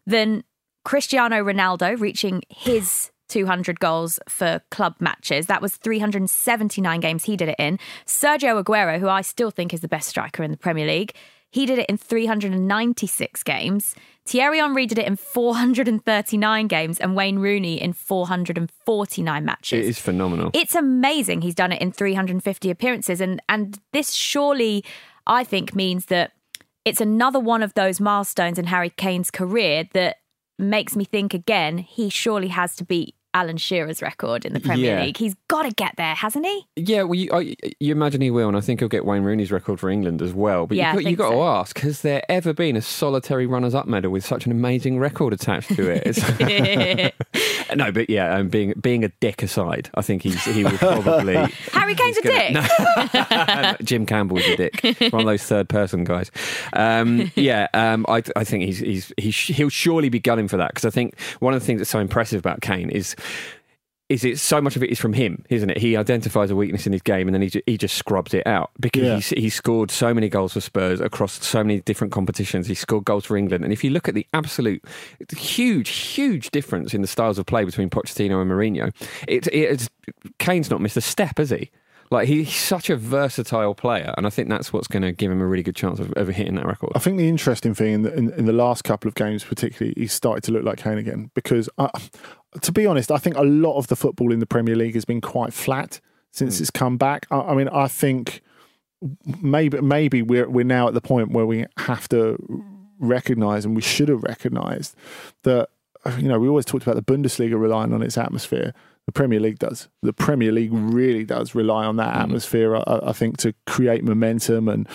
[0.07, 0.45] than
[0.85, 5.47] Cristiano Ronaldo reaching his 200 goals for club matches.
[5.47, 7.79] That was 379 games he did it in.
[8.07, 11.15] Sergio Aguero, who I still think is the best striker in the Premier League,
[11.51, 13.95] he did it in 396 games.
[14.27, 19.87] Thierry Henry did it in 439 games, and Wayne Rooney in 449 matches.
[19.87, 20.51] it is phenomenal.
[20.53, 24.85] It's amazing he's done it in 350 appearances and and this surely
[25.27, 26.33] I think means that
[26.85, 30.17] it's another one of those milestones in Harry Kane's career that
[30.59, 34.97] makes me think again he surely has to beat Alan Shearer's record in the Premier
[34.97, 35.03] Yeah.
[35.05, 35.17] League.
[35.17, 36.67] He's got to get there, hasn't he?
[36.77, 39.53] Yeah, well, you, I, you imagine he will, and I think he'll get Wayne Rooney's
[39.53, 40.67] record for England as well.
[40.67, 43.47] But Yeah, I you, got, you got to ask: Has there ever been a solitary
[43.47, 47.15] runners-up medal with such an amazing record attached to it?
[47.77, 51.35] No, but yeah, um, being being a dick aside, I think he's he will probably.
[51.73, 52.55] Harry Kane's a dick.
[52.55, 55.13] gonna- Jim Campbell's a dick.
[55.13, 56.31] One of those third-person guys.
[56.73, 60.57] Um, yeah, um, I, I think he's he's he sh- he'll surely be gunning for
[60.57, 63.15] that because I think one of the things that's so impressive about Kane is
[64.09, 65.77] is it so much of it is from him, isn't it?
[65.77, 68.47] He identifies a weakness in his game and then he, ju- he just scrubs it
[68.47, 69.15] out because Yeah.
[69.17, 72.67] he's, he scored so many goals for Spurs across so many different competitions.
[72.67, 73.65] He scored goals for England.
[73.65, 74.83] And if you look at the absolute
[75.37, 78.95] huge, huge difference in the styles of play between Pochettino and Mourinho,
[79.29, 79.91] it, it's,
[80.39, 81.71] Kane's not missed a step, has he?
[82.11, 85.41] Like he's such a versatile player, and I think that's what's going to give him
[85.41, 86.93] a really good chance of, of hitting that record.
[86.95, 89.95] I think the interesting thing in the, in, in the last couple of games, particularly,
[89.97, 91.31] he started to look like Kane again.
[91.35, 91.91] Because, I,
[92.61, 95.05] to be honest, I think a lot of the football in the Premier League has
[95.05, 96.01] been quite flat
[96.33, 96.63] since hmm.
[96.63, 97.27] it's come back.
[97.31, 98.43] I, I mean, I think
[99.43, 102.37] maybe maybe we're we're now at the point where we have to
[102.99, 104.97] recognize and we should have recognized
[105.45, 105.69] that
[106.19, 108.75] you know we always talked about the Bundesliga relying on its atmosphere.
[109.09, 109.89] The Premier League does.
[110.03, 112.77] The Premier League really does rely on that atmosphere.
[112.77, 114.87] I, I think to create momentum and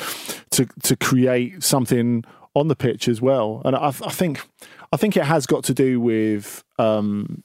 [0.51, 2.23] to to create something
[2.53, 3.63] on the pitch as well.
[3.65, 4.47] And I, I think
[4.91, 7.43] I think it has got to do with um,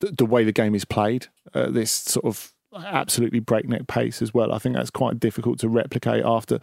[0.00, 1.26] the, the way the game is played.
[1.52, 4.54] Uh, this sort of absolutely breakneck pace as well.
[4.54, 6.60] I think that's quite difficult to replicate after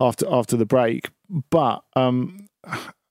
[0.00, 1.10] after after the break.
[1.50, 2.48] But um,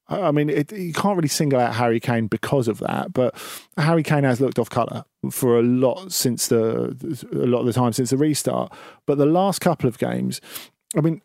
[0.10, 3.12] I mean, it, you can't really single out Harry Kane because of that.
[3.12, 3.36] But
[3.78, 6.96] Harry Kane has looked off colour for a lot since the
[7.34, 8.72] a lot of the time since the restart.
[9.06, 10.40] But the last couple of games,
[10.96, 11.22] I mean,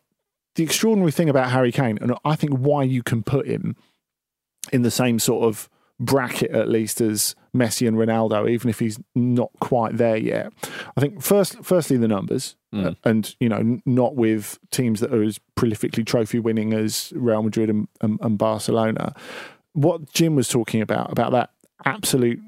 [0.56, 3.76] the extraordinary thing about Harry Kane, and I think why you can put him
[4.72, 5.68] in the same sort of
[6.02, 10.52] bracket at least as Messi and Ronaldo, even if he's not quite there yet.
[10.96, 12.86] I think first, firstly, the numbers, Mm.
[12.86, 17.42] uh, and you know, not with teams that are as prolifically trophy winning as Real
[17.42, 19.14] Madrid and, and, and Barcelona.
[19.74, 21.50] What Jim was talking about about that
[21.84, 22.40] absolute,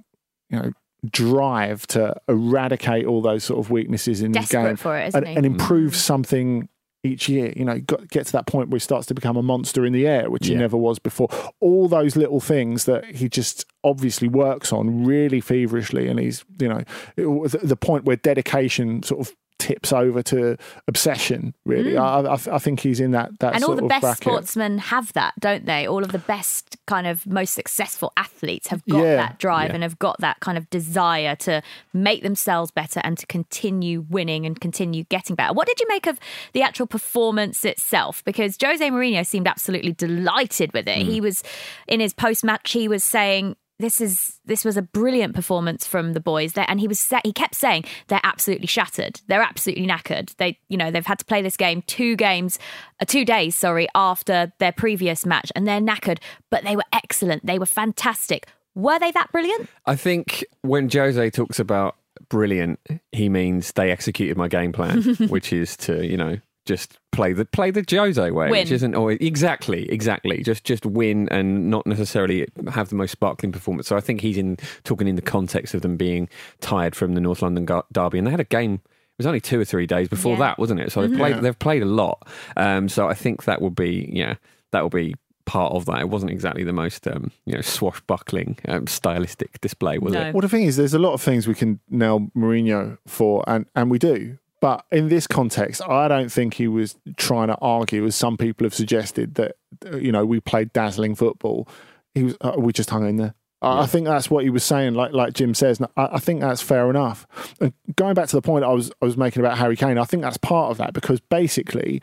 [0.51, 0.73] you know.
[1.11, 5.19] Drive to eradicate all those sort of weaknesses in Desperate the game for it, isn't
[5.19, 5.37] and, he?
[5.37, 6.67] and improve something
[7.05, 7.53] each year.
[7.57, 9.93] You know, got, get to that point where he starts to become a monster in
[9.93, 11.29] the air, which he never was before.
[11.61, 16.69] All those little things that he just obviously works on really feverishly, and he's you
[16.69, 16.83] know
[17.17, 20.57] it the point where dedication sort of tips over to
[20.89, 21.55] obsession.
[21.65, 23.57] Really, I, I, I think he's in that that Mm.
[23.57, 24.23] and all the best bracket.
[24.23, 25.87] sportsmen have that, don't they?
[25.87, 29.17] All of the best, kind of most successful athletes have got Yeah.
[29.17, 29.75] that drive Yeah.
[29.75, 34.45] and have got that kind of desire to make themselves better and to continue winning
[34.47, 35.55] and continue getting better.
[35.55, 36.19] What did you make of
[36.53, 38.23] the actual performance itself?
[38.25, 40.99] Because Jose Mourinho seemed absolutely delighted with it.
[40.99, 41.43] He was
[41.89, 42.73] in his post match.
[42.73, 43.57] He was saying.
[43.79, 47.33] This is this was a brilliant performance from the boys there, and he was he
[47.33, 50.35] kept saying they're absolutely shattered, they're absolutely knackered.
[50.37, 52.59] They you know they've had to play this game two games,
[53.01, 56.19] uh, two days sorry after their previous match, and they're knackered,
[56.51, 58.47] but they were excellent, they were fantastic.
[58.77, 59.69] Were they that brilliant?
[59.87, 61.97] I think when Jose talks about
[62.29, 62.81] brilliant,
[63.13, 67.45] he means they executed my game plan, which is to you know just play the
[67.45, 68.51] play the Jose way, Win.
[68.51, 73.53] which isn't always exactly exactly just just win and not necessarily have the most sparkling
[73.53, 73.87] performance.
[73.89, 76.29] So I think he's in talking in the context of them being
[76.61, 78.75] tired from the North London derby, and they had a game.
[78.85, 80.39] It was only two or three days before Yeah.
[80.41, 80.91] that, wasn't it?
[80.91, 82.27] So they've played they've played a lot.
[82.57, 84.35] Um, so I think that will be yeah
[84.73, 85.15] that will be
[85.47, 86.01] part of that.
[86.01, 90.21] It wasn't exactly the most um, you know swashbuckling um, stylistic display, was No.
[90.29, 90.35] it?
[90.35, 93.67] Well, the thing is, there's a lot of things we can nail Mourinho for, and,
[93.77, 94.39] and we do.
[94.65, 98.65] But in this context, I don't think he was trying to argue, as some people
[98.65, 99.57] have suggested, that
[100.01, 101.69] you know we played dazzling football.
[102.15, 103.35] He was, uh, we just hung in there.
[103.61, 104.95] I I think that's what he was saying.
[104.95, 107.27] Like like Jim says, and I, I think that's fair enough.
[107.61, 110.05] And going back to the point I was I was making about Harry Kane, I
[110.05, 112.01] think that's part of that because basically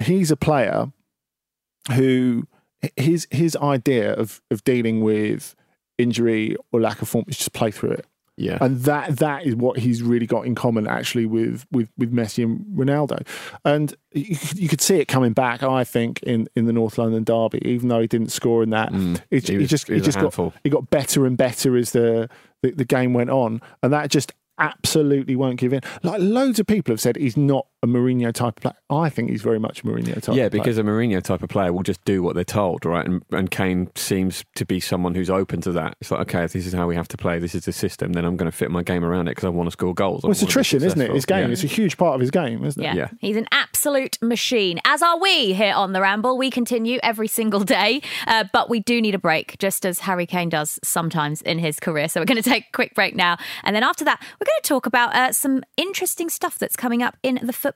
[0.00, 0.90] he's a player
[1.92, 2.48] who
[2.96, 5.54] his his idea of of dealing with
[5.98, 8.06] injury or lack of form is just play through it.
[8.36, 8.58] Yeah.
[8.60, 12.44] And that that is what he's really got in common actually with with with Messi
[12.44, 13.26] and Ronaldo.
[13.64, 16.98] And you, could- you could see it coming back, I think, in, in the North
[16.98, 18.92] London derby, even though he didn't score in that.
[18.92, 19.20] Mm.
[19.30, 22.28] It, He was- just he just got he got better and better as the,
[22.62, 25.80] the the game went on, and that just absolutely won't give in.
[26.02, 28.74] Like loads of people have said he's not a Mourinho type of player.
[28.90, 30.34] I think he's very much a Mourinho type.
[30.36, 30.62] Yeah, of player.
[30.62, 33.06] because a Mourinho type of player will just do what they're told, right?
[33.06, 35.96] And, and Kane seems to be someone who's open to that.
[36.00, 38.12] It's like, okay, if this is how we have to play, this is the system,
[38.12, 40.22] then I'm going to fit my game around it because I want to score goals.
[40.22, 40.92] Well, it's attrition, isn't it?
[40.92, 41.14] successful.
[41.14, 41.48] His game.
[41.48, 41.52] Yeah.
[41.52, 42.86] It's a huge part of his game, isn't it?
[42.86, 42.94] Yeah.
[42.94, 43.08] Yeah.
[43.20, 46.38] He's an absolute machine, as are we here on The Ramble.
[46.38, 50.26] We continue every single day, uh, but we do need a break, just as Harry
[50.26, 52.08] Kane does sometimes in his career.
[52.08, 53.36] So we're going to take a quick break now.
[53.64, 57.02] And then after that, we're going to talk about uh, some interesting stuff that's coming
[57.02, 57.75] up in the football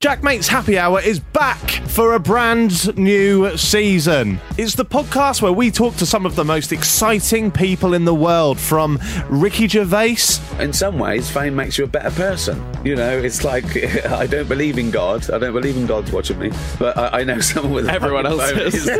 [0.00, 1.58] Jack Mate's Happy Hour is back
[1.88, 4.38] for a brand new season.
[4.56, 8.14] It's the podcast where we talk to some of the most exciting people in the
[8.14, 10.18] world, from Ricky Gervais.
[10.60, 12.64] In some ways, fame makes you a better person.
[12.84, 13.64] You know, it's like
[14.06, 15.28] I don't believe in God.
[15.32, 18.40] I don't believe in God's watching me, but I, I know someone with Everyone fucking
[18.40, 18.98] else phone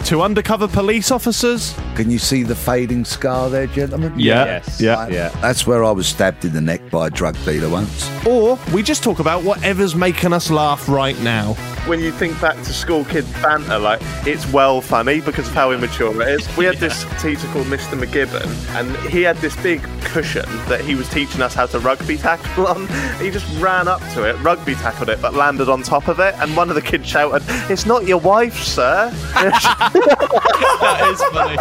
[0.00, 0.06] is.
[0.08, 1.78] to undercover police officers.
[1.96, 4.18] Can you see the fading scar there, gentlemen?
[4.18, 4.46] Yeah.
[4.46, 4.80] Yes.
[4.80, 4.94] Yeah.
[4.94, 5.12] Right.
[5.42, 8.08] That's where I was stabbed in the neck by a drug dealer once.
[8.26, 11.54] Or we just talk about whatever's making us laugh right now.
[11.86, 15.70] When you think back to school kid banter, like it's well funny because of how
[15.72, 16.56] immature it is.
[16.56, 17.98] We had this teacher called Mr.
[17.98, 18.46] McGibbon,
[18.78, 22.66] and he had this big cushion that he was teaching us how to rugby tackle
[22.66, 22.86] on.
[23.18, 26.34] He just ran up to it, rugby tackled it, but landed on top of it,
[26.38, 31.56] and one of the kids shouted, "It's not your wife, sir." that is funny.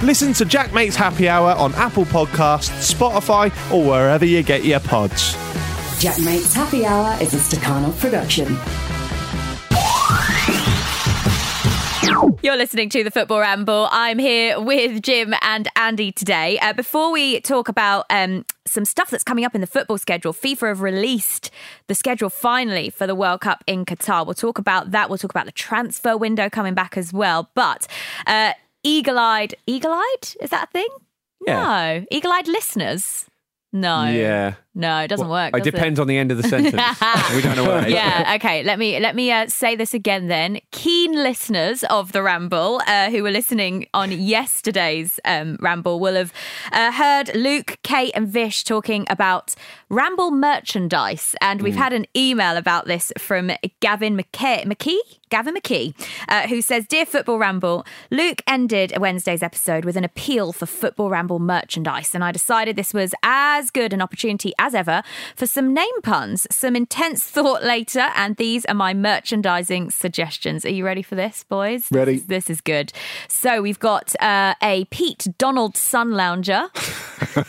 [0.06, 4.80] Listen to Jack Mate's Happy Hour on Apple Podcasts, Spotify, or wherever you get your
[4.80, 5.34] pods.
[5.98, 8.46] Jack Mate's Happy Hour is a Stakhanov production.
[12.42, 13.88] You're listening to the Football Ramble.
[13.90, 16.58] I'm here with Jim and Andy today.
[16.58, 20.34] Uh, before we talk about um, some stuff that's coming up in the football schedule,
[20.34, 21.50] FIFA have released
[21.86, 24.26] the schedule finally for the World Cup in Qatar.
[24.26, 25.08] We'll talk about that.
[25.08, 27.50] We'll talk about the transfer window coming back as well.
[27.54, 27.86] But
[28.26, 30.28] uh, eagle eyed, eagle eyed?
[30.40, 30.88] Is that a thing?
[31.46, 31.62] Yeah.
[32.00, 32.06] No.
[32.10, 33.24] Eagle eyed listeners?
[33.72, 34.04] No.
[34.04, 34.54] Yeah.
[34.78, 35.56] No, it doesn't work.
[35.56, 36.74] It does depends on the end of the sentence.
[37.34, 38.34] we don't know what yeah.
[38.36, 38.62] Okay.
[38.62, 40.26] Let me let me uh, say this again.
[40.28, 46.14] Then, keen listeners of the Ramble uh, who were listening on yesterday's um, Ramble will
[46.14, 46.32] have
[46.72, 49.54] uh, heard Luke, Kate, and Vish talking about
[49.88, 51.78] Ramble merchandise, and we've Mm.
[51.78, 54.98] had an email about this from Gavin McKay, McKee.
[55.28, 55.92] Gavin McKee,
[56.28, 61.10] uh, who says, Dear Football Ramble, Luke ended Wednesday's episode with an appeal for Football
[61.10, 65.02] Ramble merchandise, and I decided this was as good an opportunity as ever
[65.36, 70.64] for some name puns, some intense thought later, and these are my merchandising suggestions.
[70.64, 71.86] Are you ready for this, boys?
[71.90, 72.16] Ready.
[72.18, 72.92] This, this is good.
[73.28, 76.68] So we've got uh, a Pete Donald Sun Lounger.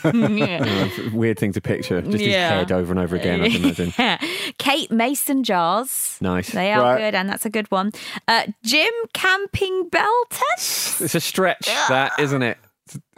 [0.04, 2.00] Yeah, it's a Weird thing to picture.
[2.02, 3.92] Just his head over and over again, I can imagine.
[4.58, 6.16] Kate Mason jars.
[6.20, 6.50] Nice.
[6.50, 6.98] They are Right.
[6.98, 7.92] good, and that's a good one.
[8.26, 10.98] Uh, Jim Camping Bell Tent.
[11.00, 12.58] It's a stretch, that, isn't it?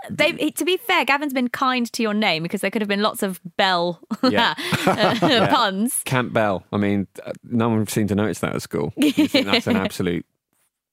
[0.09, 3.03] They, to be fair, Gavin's been kind to your name because there could have been
[3.03, 4.55] lots of bell Yeah.
[4.87, 5.53] uh, Yeah.
[5.55, 6.03] puns.
[6.05, 6.65] Camp Bell.
[6.73, 8.93] I mean, uh, no one seemed to notice that at school.
[8.97, 10.25] You think that's an absolute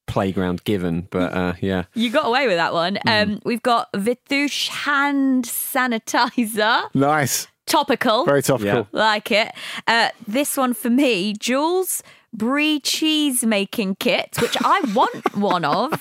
[0.08, 1.84] playground given, but uh, yeah.
[1.94, 2.98] You got away with that one.
[3.08, 6.94] Um, we've got Vitush hand sanitizer.
[6.94, 7.48] Nice.
[7.66, 8.24] Topical.
[8.26, 8.88] Very topical.
[8.94, 9.52] Like it.
[9.88, 12.02] Uh, this one for me, Jules
[12.34, 15.92] Brie cheese making kit, which I want one of.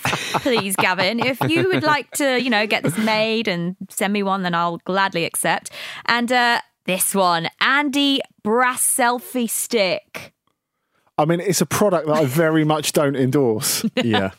[0.43, 4.23] Please, Gavin, if you would like to, you know, get this made and send me
[4.23, 5.71] one, then I'll gladly accept.
[6.07, 10.33] And uh, this one, Andy Brass selfie stick.
[11.19, 13.85] I mean, it's a product that I very much don't endorse.
[14.05, 14.31] Yeah.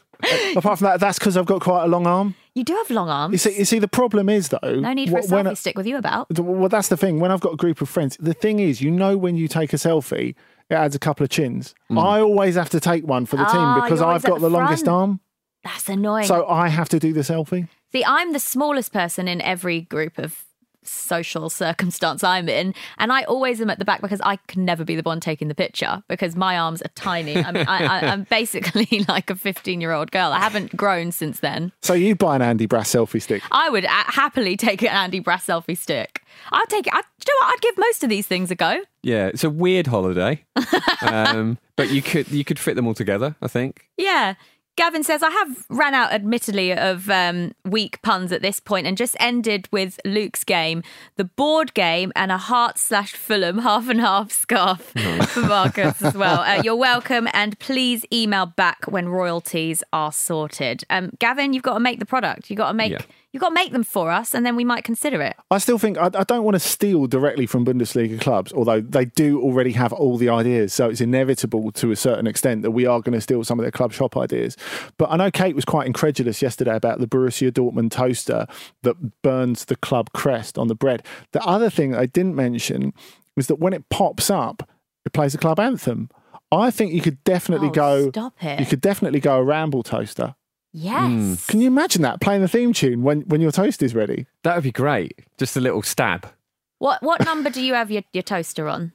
[0.55, 2.33] Apart from that, that's because I've got quite a long arm.
[2.55, 3.33] You do have long arms.
[3.33, 4.57] You see, you see, the problem is though.
[4.79, 6.27] no need for a wh- when selfie I- stick with you about.
[6.39, 7.19] Well, that's the thing.
[7.19, 9.73] When I've got a group of friends, the thing is, you know, when you take
[9.73, 10.33] a selfie,
[10.69, 11.73] it adds a couple of chins.
[11.91, 12.03] Mm.
[12.03, 14.29] I always have to take one for the Oh, team ah, because you're I've at
[14.29, 14.97] got the, the longest front.
[14.99, 15.19] arm.
[15.63, 16.25] That's annoying.
[16.25, 17.67] So I have to do the selfie.
[17.91, 20.43] See, I'm the smallest person in every group of
[20.87, 24.83] social circumstance I'm in, and I always am at the back because I can never
[24.83, 27.37] be the one taking the picture because my arms are tiny.
[27.37, 30.31] I'm, I, I, I'm basically like a 15 year old girl.
[30.31, 31.71] I haven't grown since then.
[31.81, 33.43] So you buy an Andy Brass selfie stick.
[33.51, 36.21] I would a- happily take an Andy Brass selfie stick.
[36.51, 36.93] I'd take it.
[36.93, 37.55] I'd, do you know what?
[37.55, 38.81] I'd give most of these things a go.
[39.03, 40.43] Yeah, it's a weird holiday.
[41.01, 43.87] um, but you could you could fit them all together, I think.
[43.97, 44.35] Yeah.
[44.77, 48.95] Gavin says, I have ran out, admittedly, of um, weak puns at this point and
[48.95, 50.83] just ended with Luke's game,
[51.15, 54.93] the board game, and a Heart slash Fulham half and half scarf
[55.29, 56.41] for Marcus as well.
[56.41, 60.83] Uh, you're welcome, and please email back when royalties are sorted.
[60.91, 62.51] Um, Gavin, you've got to make the product.
[62.51, 63.01] You've got to make Yeah.
[63.33, 65.35] You've got to make them for us, and then we might consider it.
[65.51, 69.05] I still think I, I don't want to steal directly from Bundesliga clubs, although they
[69.05, 70.73] do already have all the ideas.
[70.73, 73.63] So it's inevitable to a certain extent that we are going to steal some of
[73.63, 74.55] their club shop ideas.
[74.97, 78.47] But I know Kate was quite incredulous yesterday about the Borussia Dortmund toaster
[78.83, 81.03] that burns the club crest on the bread.
[81.33, 82.93] The other thing I didn't mention
[83.35, 84.67] is that when it pops up,
[85.05, 86.09] it plays the club anthem.
[86.49, 88.09] I think you could definitely Oh, go.
[88.09, 88.61] stop it.
[88.61, 90.35] You could definitely go a ramble toaster.
[90.79, 91.47] Yes.
[91.47, 94.27] Can you imagine that playing the theme tune when, when your toast is ready?
[94.43, 95.19] That would be great.
[95.39, 96.29] Just a little stab.
[96.77, 98.93] What what number do you have your, your toaster on?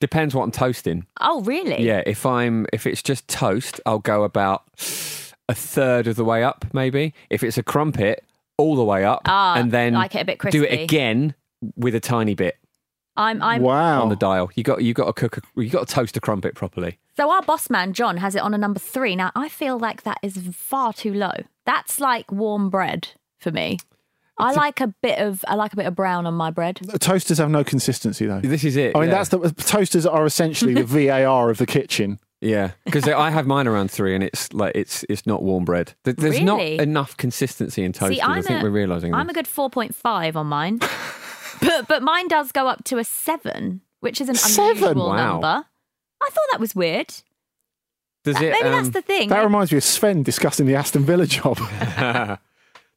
[0.00, 1.06] Depends what I'm toasting.
[1.20, 1.82] Oh, really?
[1.84, 4.62] Yeah, if I'm if it's just toast, I'll go about
[5.48, 7.12] a third of the way up, maybe.
[7.28, 8.24] If it's a crumpet,
[8.56, 11.34] all the way up, Ah, and then like it a bit do it again
[11.74, 12.56] with a tiny bit
[13.16, 14.02] I'm I'm wow.
[14.02, 14.50] on the dial.
[14.54, 15.38] You got you got to cook.
[15.38, 16.98] A, you got to toast a crumpet properly.
[17.16, 19.16] So our boss man John has it on a number three.
[19.16, 21.34] Now I feel like that is far too low.
[21.66, 23.08] That's like warm bread
[23.38, 23.78] for me.
[24.38, 26.80] I like a bit of I like a bit of brown on my bread.
[27.00, 28.40] Toasters have no consistency though.
[28.40, 28.96] This is it.
[28.96, 29.22] I mean, yeah.
[29.22, 32.18] that's the toasters are essentially the VAR of the kitchen.
[32.40, 35.94] Yeah, because I have mine around three, and it's like it's it's not warm bread.
[36.04, 38.16] Th- There's not enough consistency in toasters.
[38.16, 39.14] See, I'm I think a, we're realizing.
[39.14, 40.80] I'm a good four point five on mine,
[41.62, 44.82] but but mine does go up to a seven, which is an Seven?
[44.84, 45.16] unusual Wow.
[45.32, 45.64] number.
[46.20, 47.08] I thought that was weird.
[48.24, 48.50] Does That- it?
[48.52, 49.28] maybe that's um, the thing.
[49.30, 51.58] That reminds me of Sven discussing the Aston Villa job.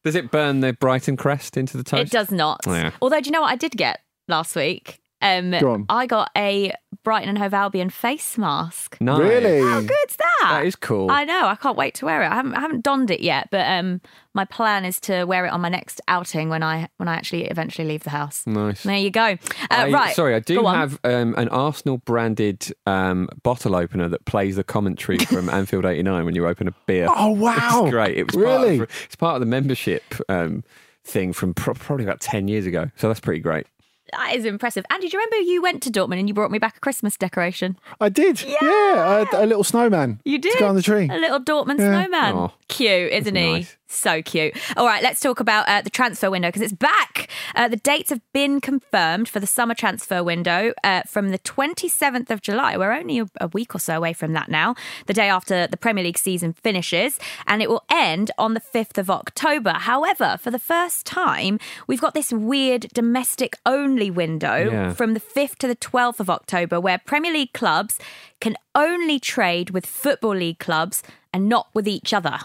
[0.03, 2.03] Does it burn the Brighton crest into the toast?
[2.03, 2.61] It does not.
[2.68, 2.91] Oh, yeah.
[3.01, 5.01] Although, do you know what I did get last week?
[5.22, 5.86] Um, Go on.
[5.89, 8.97] I got a Brighton and Hove Albion face mask.
[8.99, 9.20] Nice.
[9.20, 9.59] Really?
[9.61, 10.38] How good's that?
[10.41, 11.09] That is cool.
[11.11, 11.47] I know.
[11.47, 12.28] I can't wait to wear it.
[12.32, 14.01] I haven't, I haven't donned it yet, but um,
[14.34, 17.45] my plan is to wear it on my next outing when I when I actually
[17.45, 18.45] eventually leave the house.
[18.45, 18.84] Nice.
[18.84, 19.22] There you go.
[19.22, 19.38] Uh,
[19.70, 20.16] I- right.
[20.16, 24.63] Sorry, I do Go have um, an Arsenal branded um, bottle opener that plays the
[24.63, 27.07] commentary from Anfield '89 when you open a beer.
[27.09, 27.82] Oh, wow.
[27.84, 28.18] it's great!
[28.18, 28.78] It was Really?
[28.80, 30.63] Part of, it's part of the membership um,
[31.03, 32.89] thing from pro- probably about ten years ago.
[32.95, 33.68] So that's pretty great.
[34.12, 34.86] That is impressive.
[34.91, 37.18] Andy, do you remember you went to Dortmund and you brought me back a Christmas
[37.18, 37.78] decoration?
[37.99, 38.41] I did.
[38.43, 40.20] Yeah, a, a little snowman.
[40.26, 40.53] You did.
[40.53, 41.10] To go on the tree.
[41.12, 42.01] A little Dortmund Yeah.
[42.03, 42.36] snowman.
[42.36, 43.51] Oh, cute, isn't he?
[43.53, 43.78] nice.
[43.88, 44.55] So cute.
[44.77, 47.29] All right, let's talk about uh, the transfer window because it's back.
[47.53, 52.31] Uh, the dates have been confirmed for the summer transfer window uh, from the 27th
[52.31, 52.77] of July.
[52.77, 54.73] We're only a, a week or so away from that now,
[55.05, 58.97] the day after the Premier League season finishes, and it will end on the 5th
[58.97, 59.73] of October.
[59.73, 64.93] However, for the first time, we've got this weird domestic only window Yeah.
[64.93, 67.99] from the 5th to the 12th of October where Premier League clubs
[68.41, 72.39] can only trade with Football League clubs and not with each other.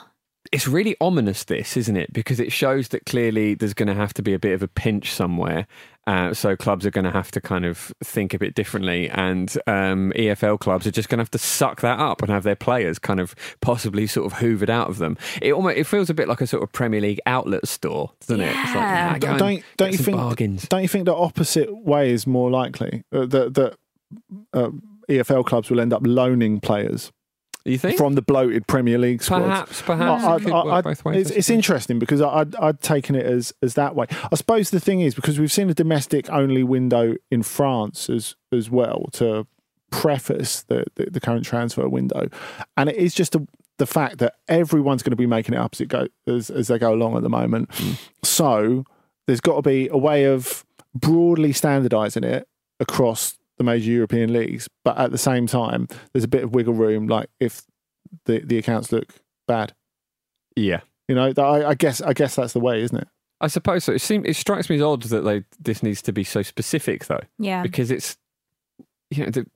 [0.53, 2.13] It's really ominous, this, isn't it?
[2.13, 4.69] Because it shows that clearly there's going to have to be a bit of a
[4.69, 5.67] pinch somewhere.
[6.09, 9.57] Uh, so clubs are going to have to kind of think a bit differently, and
[9.69, 12.57] um, EFL clubs are just going to have to suck that up and have their
[12.57, 15.17] players kind of possibly sort of hoovered out of them.
[15.41, 18.41] It almost it feels a bit like a sort of Premier League outlet store, doesn't
[18.41, 18.49] it?
[18.49, 19.19] It's like, Yeah.
[19.19, 20.67] go and don't don't you think bargains?
[20.69, 23.77] don't you think the opposite way is more likely uh, that that
[24.53, 24.71] uh,
[25.09, 27.13] EFL clubs will end up loaning players
[27.65, 27.97] You think?
[27.99, 29.45] from the bloated Premier League squads?
[29.45, 30.25] Perhaps, perhaps.
[30.25, 33.15] I- It could I- work I- both ways, it's, it's interesting because I'd, I'd taken
[33.15, 34.07] it as as that way.
[34.33, 38.37] I suppose the thing is because we've seen a domestic only window in France as
[38.53, 39.47] as well to
[39.91, 42.29] preface the, the, the current transfer window,
[42.77, 43.47] and it is just a,
[43.79, 46.69] the fact that everyone's going to be making it up as it go as, as
[46.69, 47.69] they go along at the moment.
[47.75, 47.93] Hmm.
[48.23, 48.85] So
[49.27, 52.49] there's got to be a way of broadly standardising it
[52.79, 56.73] across the major European leagues, but at the same time, there's a bit of wiggle
[56.73, 57.07] room.
[57.09, 57.61] Like if
[58.25, 59.13] the the accounts look
[59.47, 59.75] bad,
[60.57, 60.81] Yeah.
[61.09, 63.07] you know, I, I guess I guess that's the way, isn't it?
[63.39, 63.93] I suppose so.
[63.93, 67.05] It seems it strikes me as odd that they this needs to be so specific,
[67.05, 67.21] though.
[67.39, 67.63] Yeah.
[67.63, 68.17] because it's
[69.11, 69.47] you know the,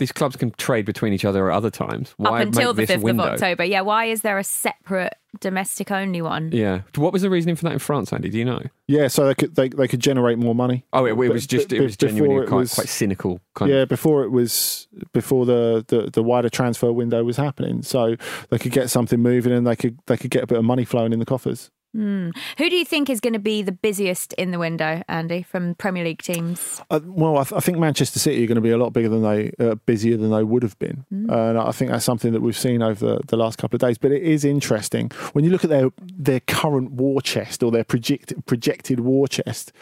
[0.00, 2.14] these clubs can trade between each other at other times.
[2.16, 3.24] Why Up until the 5th window?
[3.24, 3.64] of October.
[3.64, 6.50] Yeah, why is there a separate domestic only one?
[6.52, 6.80] Yeah.
[6.96, 8.30] What was the reasoning for that in France, Andy?
[8.30, 8.62] Do you know?
[8.88, 10.86] Yeah, so they could they, they could generate more money.
[10.94, 13.82] Oh, it, it was just it was genuinely it quite was- quite cynical kind yeah,
[13.82, 13.90] of.
[13.90, 18.16] before it was before the, the, the wider transfer window was happening, so
[18.48, 20.86] they could get something moving and they could they could get a bit of money
[20.86, 21.70] flowing in the coffers.
[21.92, 22.30] Hmm.
[22.58, 25.74] Who do you think is going to be the busiest in the window, Andy, from
[25.74, 26.80] Premier League teams?
[26.88, 29.08] Uh, well, I, th- I think Manchester City are going to be a lot bigger
[29.08, 32.42] than they uh, busier than they would have been, and I think that's something that
[32.42, 33.98] we've seen over the, the last couple of days.
[33.98, 37.84] But it is interesting when you look at their their current war chest or their
[37.84, 39.72] project, projected war chest.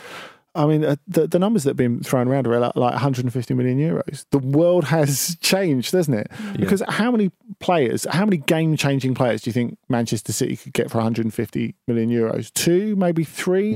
[0.54, 3.54] I mean, uh, the, the numbers that have been thrown around are like, like 150
[3.54, 4.24] million euros.
[4.30, 6.30] The world has changed, doesn't it?
[6.58, 7.30] Because how many
[7.60, 11.74] players, how many game changing players do you think Manchester City could get for 150
[11.86, 12.52] million euros?
[12.54, 13.74] Two, maybe three?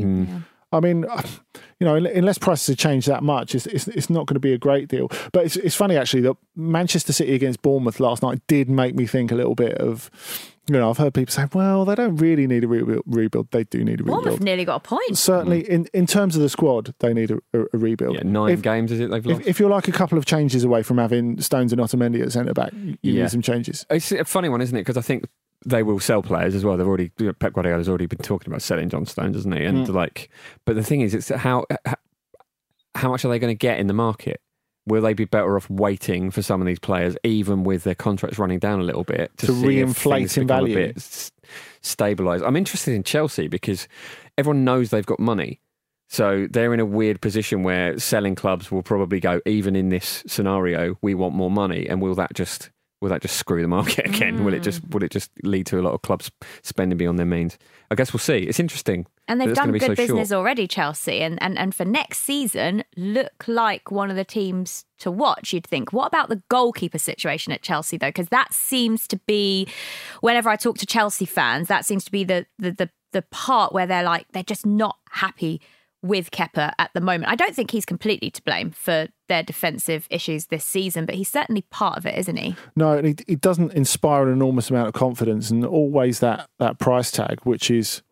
[0.73, 1.05] I mean,
[1.81, 4.53] you know, unless prices have changed that much, it's, it's, it's not going to be
[4.53, 5.09] a great deal.
[5.33, 9.07] But it's, it's funny actually that Manchester City against Bournemouth last night did make me
[9.07, 10.11] think a little bit of.
[10.69, 13.03] You know, I've heard people say, "Well, they don't really need a rebuild.
[13.05, 13.51] rebuild.
[13.51, 15.19] They do need a rebuild." Bournemouth nearly got a point.
[15.19, 15.69] Certainly, mm.
[15.69, 18.15] in, in terms of the squad, they need a, a, a rebuild.
[18.15, 19.41] Yeah, nine games is it they've lost?
[19.41, 22.31] If, if, you're like a couple of changes away from having Stones and Otamendi at
[22.31, 23.23] centre back, you Yeah.
[23.23, 23.85] need some changes.
[23.91, 24.83] It's a funny one, isn't it?
[24.83, 25.25] Because I think
[25.65, 26.77] they will sell players as well.
[26.77, 29.65] They've already you know, Pep Guardiola's already been talking about selling John Stones, hasn't he?
[29.65, 29.95] And Mm.
[29.95, 30.29] like,
[30.67, 31.67] but the thing is, it's how
[32.95, 34.41] how- much are they going to get in the market?
[34.87, 38.39] Will they be better off waiting for some of these players, even with their contracts
[38.39, 40.75] running down a little bit, To see if re-inflate in become a value?
[40.75, 41.31] bit s-
[41.83, 42.47] stabilised?
[42.47, 43.87] I'm interested in Chelsea because
[44.37, 45.61] everyone knows they've got money.
[46.09, 50.23] So they're in a weird position where selling clubs will probably go, even in this
[50.27, 51.87] scenario, we want more money.
[51.89, 52.71] And will that just
[53.03, 54.45] will that just screw the market again?
[54.45, 54.95] Will it just mm.
[54.95, 56.31] will it just lead to a lot of clubs
[56.63, 57.59] spending beyond their means?
[57.91, 58.39] I guess we'll see.
[58.39, 59.07] It's interesting.
[59.29, 60.39] And they've done good so business short.
[60.39, 61.21] already, Chelsea.
[61.21, 65.67] And, and and for next season, look like one of the teams to watch, you'd
[65.67, 65.93] think.
[65.93, 68.09] What about the goalkeeper situation at Chelsea, though?
[68.09, 69.67] Because that seems to be,
[70.21, 73.73] whenever I talk to Chelsea fans, that seems to be the, the, the, the part
[73.73, 75.61] where they're like, they're just not happy
[76.03, 77.31] with Kepa at the moment.
[77.31, 81.29] I don't think he's completely to blame for their defensive issues this season, but he's
[81.29, 82.57] certainly part of it, isn't he?
[82.75, 87.11] No, he, it doesn't inspire an enormous amount of confidence, and always that that price
[87.11, 88.03] tag, which is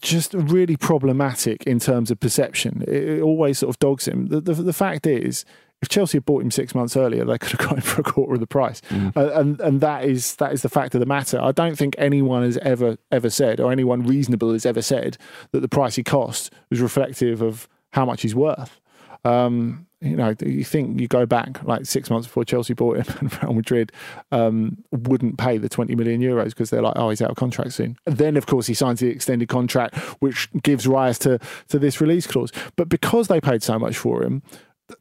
[0.00, 2.82] just really problematic in terms of perception.
[2.88, 4.28] It, it always sort of dogs him.
[4.28, 5.44] The, the, the fact is,
[5.82, 8.04] if Chelsea had bought him six months earlier, they could have got him for a
[8.04, 11.06] quarter of the price, uh, and and that is that is the fact of the
[11.06, 11.40] matter.
[11.40, 15.18] I don't think anyone has ever ever said, or anyone reasonable has ever said,
[15.52, 18.80] that the price he cost was reflective of how much he's worth.
[19.24, 23.16] Um, you know, you think you go back like six months before Chelsea bought him,
[23.20, 23.92] and Real Madrid
[24.30, 27.72] um, wouldn't pay the 20 million euros because they're like, oh, he's out of contract
[27.72, 27.96] soon.
[28.06, 32.00] And then, of course, he signs the extended contract, which gives rise to, to this
[32.00, 32.52] release clause.
[32.76, 34.42] But because they paid so much for him,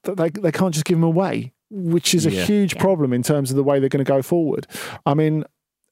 [0.04, 2.44] they, they can't just give him away, which is a Yeah.
[2.46, 4.68] huge problem in terms of the way they're going to go forward.
[5.06, 5.44] I mean,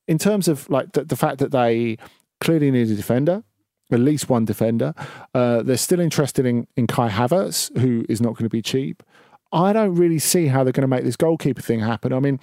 [0.07, 1.97] in terms of like the, the fact that they
[2.39, 3.43] clearly need a defender,
[3.91, 4.93] at least one defender.
[5.35, 9.03] Uh, they're still interested in, in Kai Havertz, who is not going to be cheap.
[9.51, 12.11] I don't really see how they're going to make this goalkeeper thing happen.
[12.11, 12.39] I mean,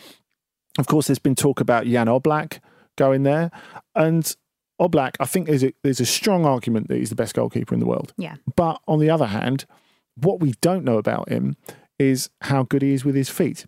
[0.78, 2.60] of course, there's been talk about Jan Oblak
[2.96, 3.50] going there,
[3.96, 4.34] and
[4.80, 7.80] Oblak, I think there's a, there's a strong argument that he's the best goalkeeper in
[7.80, 8.14] the world.
[8.16, 8.36] Yeah.
[8.54, 9.66] But on the other hand,
[10.22, 11.56] what we don't know about him
[11.98, 13.66] is how good he is with his feet.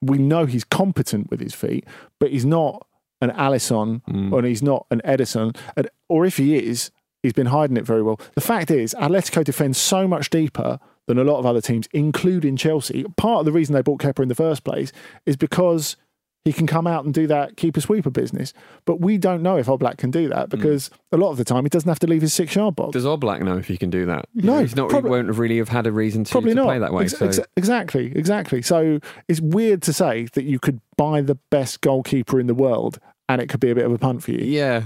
[0.00, 1.84] We know he's competent with his feet,
[2.20, 2.86] but he's not
[3.20, 4.36] an Alisson mm.
[4.36, 5.56] and he's not an Ederson.
[5.76, 6.90] And, or if he is,
[7.22, 8.20] he's been hiding it very well.
[8.34, 12.56] The fact is, Atletico defends so much deeper than a lot of other teams, including
[12.56, 13.04] Chelsea.
[13.16, 14.92] Part of the reason they bought Kepa in the first place
[15.26, 15.96] is because
[16.44, 18.52] he can come out and do that keeper sweeper business.
[18.84, 20.56] But we don't know if Oblak can do that hmm.
[20.56, 22.92] because a lot of the time he doesn't have to leave his six yard box.
[22.92, 24.26] Does Oblak know if he can do that?
[24.34, 24.88] No, he's not.
[24.88, 26.64] probably- he won't really have had a reason to, Probably to not.
[26.64, 27.04] play that way.
[27.04, 28.62] Ex- so ex- exactly, exactly.
[28.62, 32.98] So it's weird to say that you could buy the best goalkeeper in the world
[33.28, 34.44] and it could be a bit of a punt for you.
[34.44, 34.82] Yeah,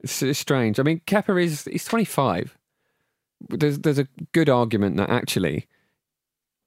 [0.00, 0.80] it's, it's strange.
[0.80, 2.56] I mean, Kepa is he's 25.
[3.48, 5.66] There's there's a good argument that actually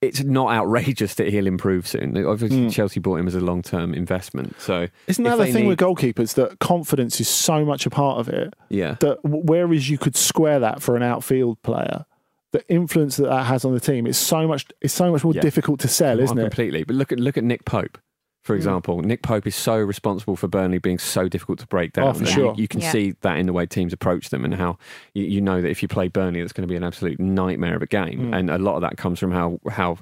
[0.02, 2.16] it's not outrageous that he'll improve soon.
[2.24, 2.68] Obviously, hmm.
[2.68, 4.54] Chelsea bought him as a long term investment.
[4.60, 4.88] So.
[5.06, 8.28] Isn't that the thing need- with goalkeepers that confidence is so much a part of
[8.28, 8.54] it?
[8.68, 8.96] Yeah.
[9.00, 12.04] That whereas you could square that for an outfield player,
[12.52, 14.66] the influence that that has on the team is so much.
[14.80, 15.40] It's so much more Yeah.
[15.40, 16.42] difficult to sell, Oh, isn't it?
[16.42, 16.84] Completely.
[16.84, 17.98] But look at look at Nick Pope,
[18.46, 18.56] for Mm.
[18.58, 19.02] example.
[19.02, 22.08] Nick Pope is so responsible for Burnley being so difficult to break down.
[22.08, 22.54] Oh, for And sure.
[22.56, 22.92] You, you can Yeah.
[22.92, 24.78] see that in the way teams approach them and how
[25.14, 27.74] you, you know that if you play Burnley, it's going to be an absolute nightmare
[27.76, 28.30] of a game.
[28.30, 28.36] Mm.
[28.38, 29.98] And a lot of that comes from how how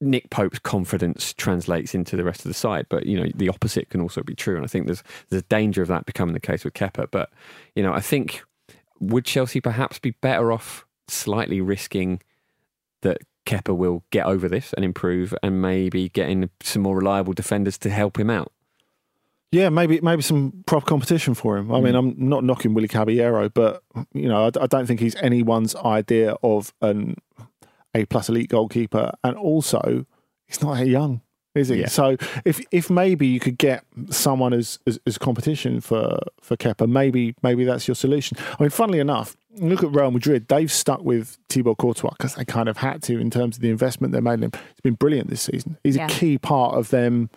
[0.00, 2.86] Nick Pope's confidence translates into the rest of the side.
[2.88, 4.56] But you know, the opposite can also be true.
[4.56, 7.06] And I think there's there's a danger of that becoming the case with Kepa.
[7.12, 7.30] But
[7.76, 8.42] you know, I think
[8.98, 12.20] would Chelsea perhaps be better off slightly risking
[13.02, 17.78] that Kepa will get over this and improve, and maybe getting some more reliable defenders
[17.78, 18.52] to help him out.
[19.50, 21.70] Yeah, maybe maybe some proper competition for him.
[21.72, 21.98] I mean, Mm.
[21.98, 23.82] I'm not knocking Willy Caballero, but
[24.14, 27.16] you know, I, I don't think he's anyone's idea of an
[27.94, 30.06] A plus elite goalkeeper, and also
[30.46, 31.20] he's not that young,
[31.54, 31.80] is he?
[31.80, 31.88] Yeah.
[31.88, 36.88] So if if maybe you could get someone as, as as competition for for Kepa,
[36.88, 38.36] maybe maybe that's your solution.
[38.58, 42.44] I mean, funnily enough, look at Real Madrid; they've stuck with Thibaut Courtois because they
[42.44, 44.50] kind of had to in terms of the investment they made in him.
[44.70, 45.76] It's been brilliant this season.
[45.84, 46.06] He's Yeah.
[46.06, 47.28] a key part of them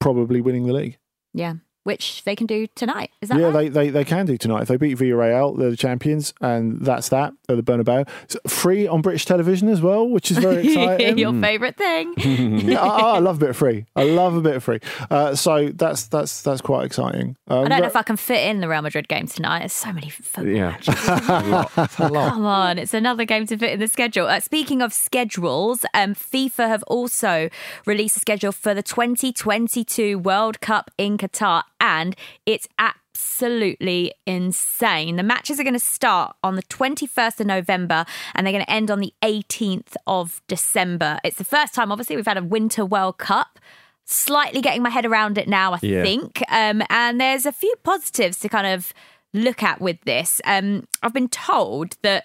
[0.00, 0.98] probably winning the league.
[1.34, 1.54] Yeah.
[1.86, 3.10] Which they can do tonight.
[3.22, 3.52] Is that yeah, right?
[3.52, 4.62] they, they, they can do tonight.
[4.62, 7.32] If they beat Villarreal, they're the champions, and that's that.
[7.46, 8.06] They're the Bernabeu.
[8.24, 11.16] It's free on British television as well, which is very exciting.
[11.18, 12.14] Your favourite thing.
[12.68, 13.86] yeah, I, I love a bit of free.
[13.96, 14.80] I love a bit of free.
[15.10, 17.36] Uh, so that's that's that's quite exciting.
[17.48, 19.60] Um, I don't know but- if I can fit in the Real Madrid game tonight.
[19.60, 20.70] There's so many football Yeah.
[20.72, 20.94] matches.
[21.96, 24.26] Come on, it's another game to fit in the schedule.
[24.26, 27.48] Uh, speaking of schedules, um, FIFA have also
[27.86, 32.16] released a schedule for the 2022 World Cup in Qatar, and
[32.46, 35.16] it's absolutely insane.
[35.16, 38.04] The matches are going to start on the 21st of November
[38.34, 41.18] and they're going to end on the 18th of December.
[41.24, 43.58] It's the first time, obviously, we've had a Winter World Cup.
[44.04, 46.02] Slightly getting my head around it now, I Yeah.
[46.02, 46.42] think.
[46.48, 48.92] Um, and there's a few positives to kind of
[49.34, 50.40] look at with this.
[50.44, 52.24] Um, I've been told that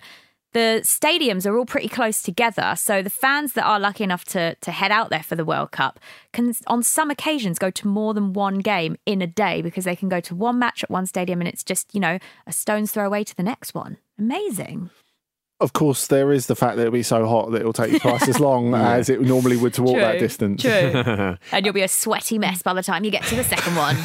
[0.53, 4.55] the stadiums are all pretty close together, so the fans that are lucky enough to
[4.55, 5.99] to head out there for the World Cup
[6.33, 9.95] can, on some occasions, go to more than one game in a day because they
[9.95, 12.91] can go to one match at one stadium and it's just you know a stone's
[12.91, 13.97] throw away to the next one.
[14.19, 14.89] Amazing.
[15.61, 17.99] Of course, there is the fact that it'll be so hot that it'll take you
[17.99, 18.93] twice as long Yeah.
[18.93, 20.61] as it normally would to walk that distance.
[20.61, 21.37] true.
[21.51, 23.95] And you'll be a sweaty mess by the time you get to the second one.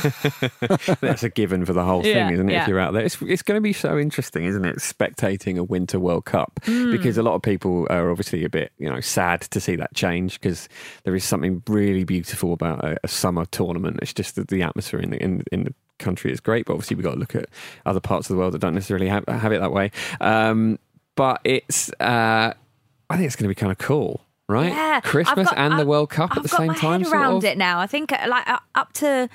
[1.00, 2.52] That's a given for the whole thing, Yeah, isn't it?
[2.52, 2.62] yeah.
[2.62, 4.76] If you're out there, it's, it's going to be so interesting, isn't it?
[4.76, 6.90] Spectating a Winter World Cup Mm.
[6.92, 9.94] because a lot of people are obviously a bit, you know, sad to see that
[9.94, 10.68] change because
[11.04, 13.98] there is something really beautiful about a, a summer tournament.
[14.02, 16.94] It's just that the atmosphere in the in, in the country is great, but obviously
[16.96, 17.46] we've got to look at
[17.86, 19.90] other parts of the world that don't necessarily have, have it that way.
[20.20, 20.78] Um,
[21.16, 22.52] but it's, uh,
[23.10, 24.20] I think it's going to be kind of cool.
[24.48, 26.74] Right, Yeah, Christmas got- and the I've- World Cup at I've the got same my
[26.76, 27.04] time.
[27.12, 27.44] Around of?
[27.46, 27.80] it now.
[27.80, 29.28] I think uh, like uh, up to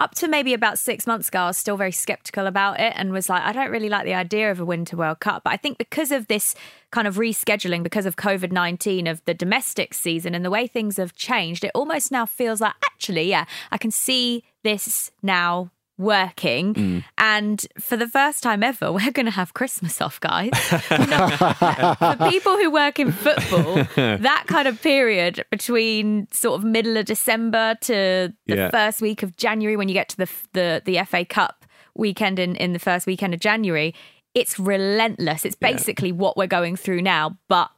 [0.00, 3.12] up to maybe about six months ago, I was still very skeptical about it and
[3.12, 5.44] was like, I don't really like the idea of a Winter World Cup.
[5.44, 6.56] But I think because of this
[6.90, 10.96] kind of rescheduling, because of COVID nineteen of the domestic season and the way things
[10.96, 16.74] have changed, it almost now feels like actually, yeah, I can see this now working
[16.74, 17.04] Mm.
[17.18, 22.56] and for the first time ever we're going to have christmas off guys for people
[22.56, 28.32] who work in football, that kind of period between sort of middle of December to
[28.46, 28.70] the Yeah.
[28.70, 32.54] first week of January, when you get to the the, the FA Cup weekend in,
[32.56, 33.94] in the first weekend of January,
[34.34, 35.44] it's relentless.
[35.44, 37.70] It's basically what we're going through now, but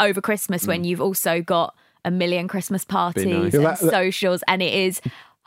[0.00, 3.54] over Christmas when you've also got a million Christmas parties nice.
[3.54, 5.00] and Yeah, that- that- socials, and it is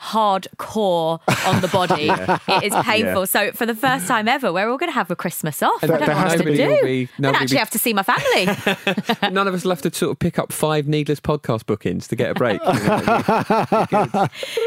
[0.03, 1.93] hardcore on the body.
[2.13, 2.37] Yeah.
[2.47, 3.21] It is painful.
[3.21, 3.25] Yeah.
[3.25, 5.83] So for the first time ever, we're all going to have a Christmas off.
[5.83, 6.81] I don't know what to do.
[6.83, 8.45] be- I nobody actually be- have to see my family.
[9.33, 12.31] None of us left to sort of pick up five needless podcast bookings to get
[12.31, 12.59] a break.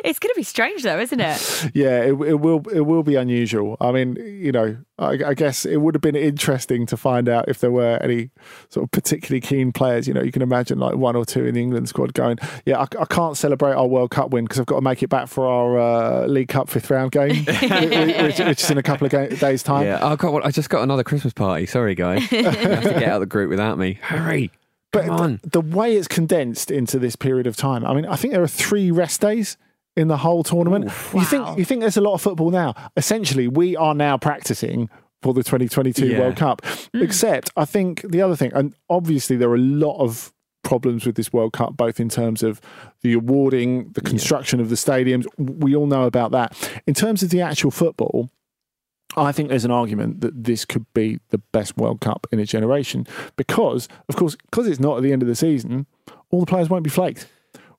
[0.05, 1.71] it's going to be strange though, isn't it?
[1.75, 2.67] Yeah, it, it will.
[2.69, 3.77] It will be unusual.
[3.81, 7.49] I mean, you know, I, I guess it would have been interesting to find out
[7.49, 8.31] if there were any
[8.69, 10.09] sort of particularly keen players.
[10.09, 12.79] You know, you can imagine like one or two in the England squad going, "Yeah,
[12.79, 15.26] I, I can't celebrate our World Cup win because I've got to make it back
[15.29, 19.11] for our uh, League Cup fifth round game, which, which is in a couple of
[19.13, 20.33] ga- days' time." yeah, I got.
[20.33, 21.67] one- I just got another Christmas party.
[21.67, 23.95] Sorry, guys, you have to get out of the group without me.
[24.03, 24.51] Hurry!
[24.93, 25.41] But Come on.
[25.43, 28.43] The, the way it's condensed into this period of time, I mean, I think there
[28.43, 29.57] are three rest days
[29.97, 30.85] in the whole tournament.
[31.15, 32.75] You think you think there's a lot of football now?
[32.97, 34.89] Essentially, we are now practicing
[35.23, 36.21] for the 2022 Yeah.
[36.21, 36.63] World Cup.
[36.95, 40.33] Except, I think the other thing, and obviously there are a lot of
[40.67, 42.61] problems with this World Cup, both in terms of
[43.03, 45.25] the awarding, the construction of the stadiums.
[45.39, 46.81] We all know about that.
[46.87, 48.31] In terms of the actual football.
[49.17, 52.45] I think there's an argument that this could be the best World Cup in a
[52.45, 53.07] generation
[53.37, 55.87] because, of course, because it's not at the end of the season,
[56.31, 57.27] all the players won't be flaked,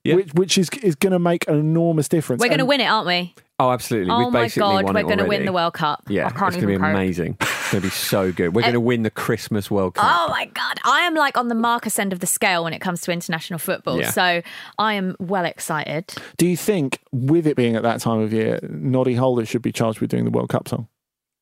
[0.04, 2.40] which, which is is going to make an enormous difference.
[2.40, 3.34] We're going to win it, aren't we?
[3.60, 4.10] Oh, absolutely.
[4.10, 6.02] Oh We've my basically God, won we're going to win the World Cup.
[6.08, 7.36] Yeah, I can't it's going to even be amazing.
[7.68, 8.54] It's going to be so good.
[8.54, 10.06] We're going to win the Christmas World Cup.
[10.08, 12.78] Oh my god, I am like on the Marcus end of the scale when it
[12.78, 14.00] comes to international football.
[14.00, 14.10] Yeah.
[14.10, 14.40] So
[14.78, 16.14] I am well excited.
[16.38, 19.70] Do you think, with it being at that time of year, Noddy Holder should be
[19.70, 20.88] charged with doing the World Cup song?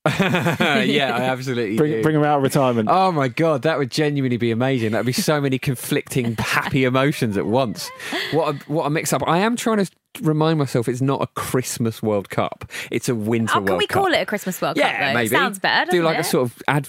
[0.21, 2.03] yeah, I absolutely Bring, do.
[2.03, 2.89] bring him out of retirement.
[2.91, 4.93] Oh my god, that would genuinely be amazing.
[4.93, 7.91] That'd be so many conflicting happy emotions at once.
[8.33, 9.23] What a, what a mix up.
[9.27, 9.91] I am trying to
[10.23, 12.71] remind myself it's not a Christmas World Cup.
[12.91, 14.05] It's a Winter oh, How World can we Cup.
[14.05, 15.15] call it a Christmas World yeah, Cup though?
[15.15, 15.27] maybe.
[15.27, 15.91] It sounds better.
[15.91, 16.21] Do like it?
[16.21, 16.89] a sort of ad.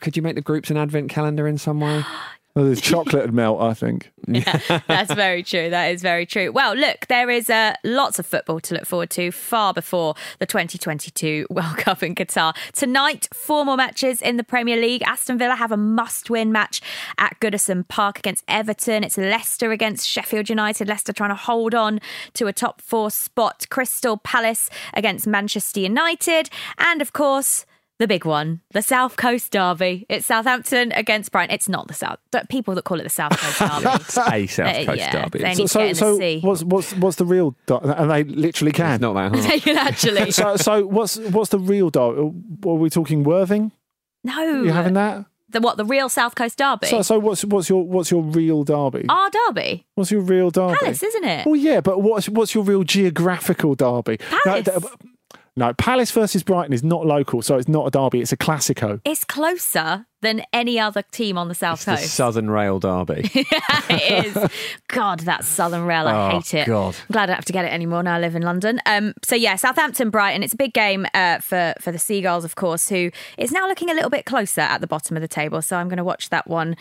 [0.00, 2.04] Could you make the groups an advent calendar in some way?
[2.54, 4.12] Well, there's chocolate and melt, I think.
[4.28, 5.70] yeah, That's very true.
[5.70, 6.52] That is very true.
[6.52, 10.44] Well, look, there is uh, lots of football to look forward to far before the
[10.44, 12.54] 2022 World Cup in Qatar.
[12.72, 15.02] Tonight, four more matches in the Premier League.
[15.06, 16.82] Aston Villa have a must win match
[17.16, 19.02] at Goodison Park against Everton.
[19.02, 20.88] It's Leicester against Sheffield United.
[20.88, 22.00] Leicester trying to hold on
[22.34, 23.66] to a top four spot.
[23.70, 26.50] Crystal Palace against Manchester United.
[26.76, 27.64] And of course,
[27.98, 30.06] the big one, the South Coast Derby.
[30.08, 31.54] It's Southampton against Brighton.
[31.54, 32.18] It's not the South.
[32.32, 33.94] the People that call it the South Coast Derby.
[33.96, 35.38] It's a South Uh, Coast yeah, derby.
[35.38, 36.40] they It's need to get in the so sea.
[36.42, 37.54] what's what's what's the real?
[37.66, 39.00] Dar- and they literally can.
[39.00, 39.44] not that hard.
[39.50, 40.30] They can actually.
[40.32, 42.20] so so what's what's the real derby?
[42.66, 43.72] Are we talking Worthing?
[44.24, 44.62] no.
[44.64, 45.26] You having that?
[45.50, 45.76] The what?
[45.76, 46.86] The real South Coast Derby?
[46.86, 49.04] So so what's what's your what's your real derby?
[49.08, 49.86] Our derby.
[49.96, 50.78] What's your real derby?
[50.80, 51.44] Palace, isn't it?
[51.46, 54.16] Well, yeah, but what's what's your real geographical derby?
[54.16, 54.66] Palace.
[54.66, 54.92] No, th-
[55.56, 58.20] no, Palace versus Brighton is not local, so it's not a derby.
[58.20, 59.00] It's a classico.
[59.04, 63.30] It's closer than any other team on the South It's the Southern Rail Derby.
[63.34, 63.42] yeah,
[63.90, 64.50] it is.
[64.88, 66.66] God, that Southern Rail, I Oh, hate it.
[66.66, 66.96] God.
[67.08, 68.80] I'm glad I don't have to get it anymore now I live in London.
[68.86, 70.42] Um, so yeah, Southampton, Brighton.
[70.42, 73.90] It's a big game uh, for for the Seagulls, of course, who is now looking
[73.90, 75.60] a little bit closer at the bottom of the table.
[75.60, 76.76] So I'm going to watch that one,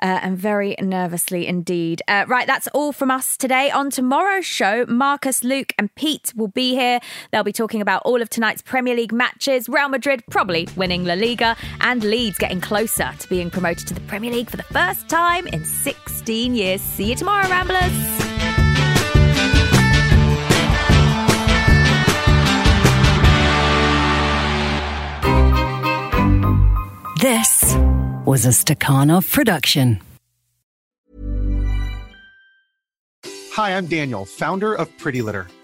[0.00, 2.00] uh, and very nervously indeed.
[2.08, 3.70] Uh, right, that's all from us today.
[3.70, 7.00] On tomorrow's show, Marcus, Luke, and Pete will be here.
[7.32, 9.68] They'll be talking about all of tonight's Premier League matches.
[9.68, 14.00] Real Madrid probably winning La Liga, and Leeds getting closer to being promoted to the
[14.02, 16.82] Premier League for the first time in 16 years.
[16.82, 17.80] See you tomorrow, Ramblers.
[27.22, 27.74] This
[28.26, 30.00] was a Stakhanov production.
[33.52, 35.46] Hi, I'm Daniel, founder of Pretty Litter.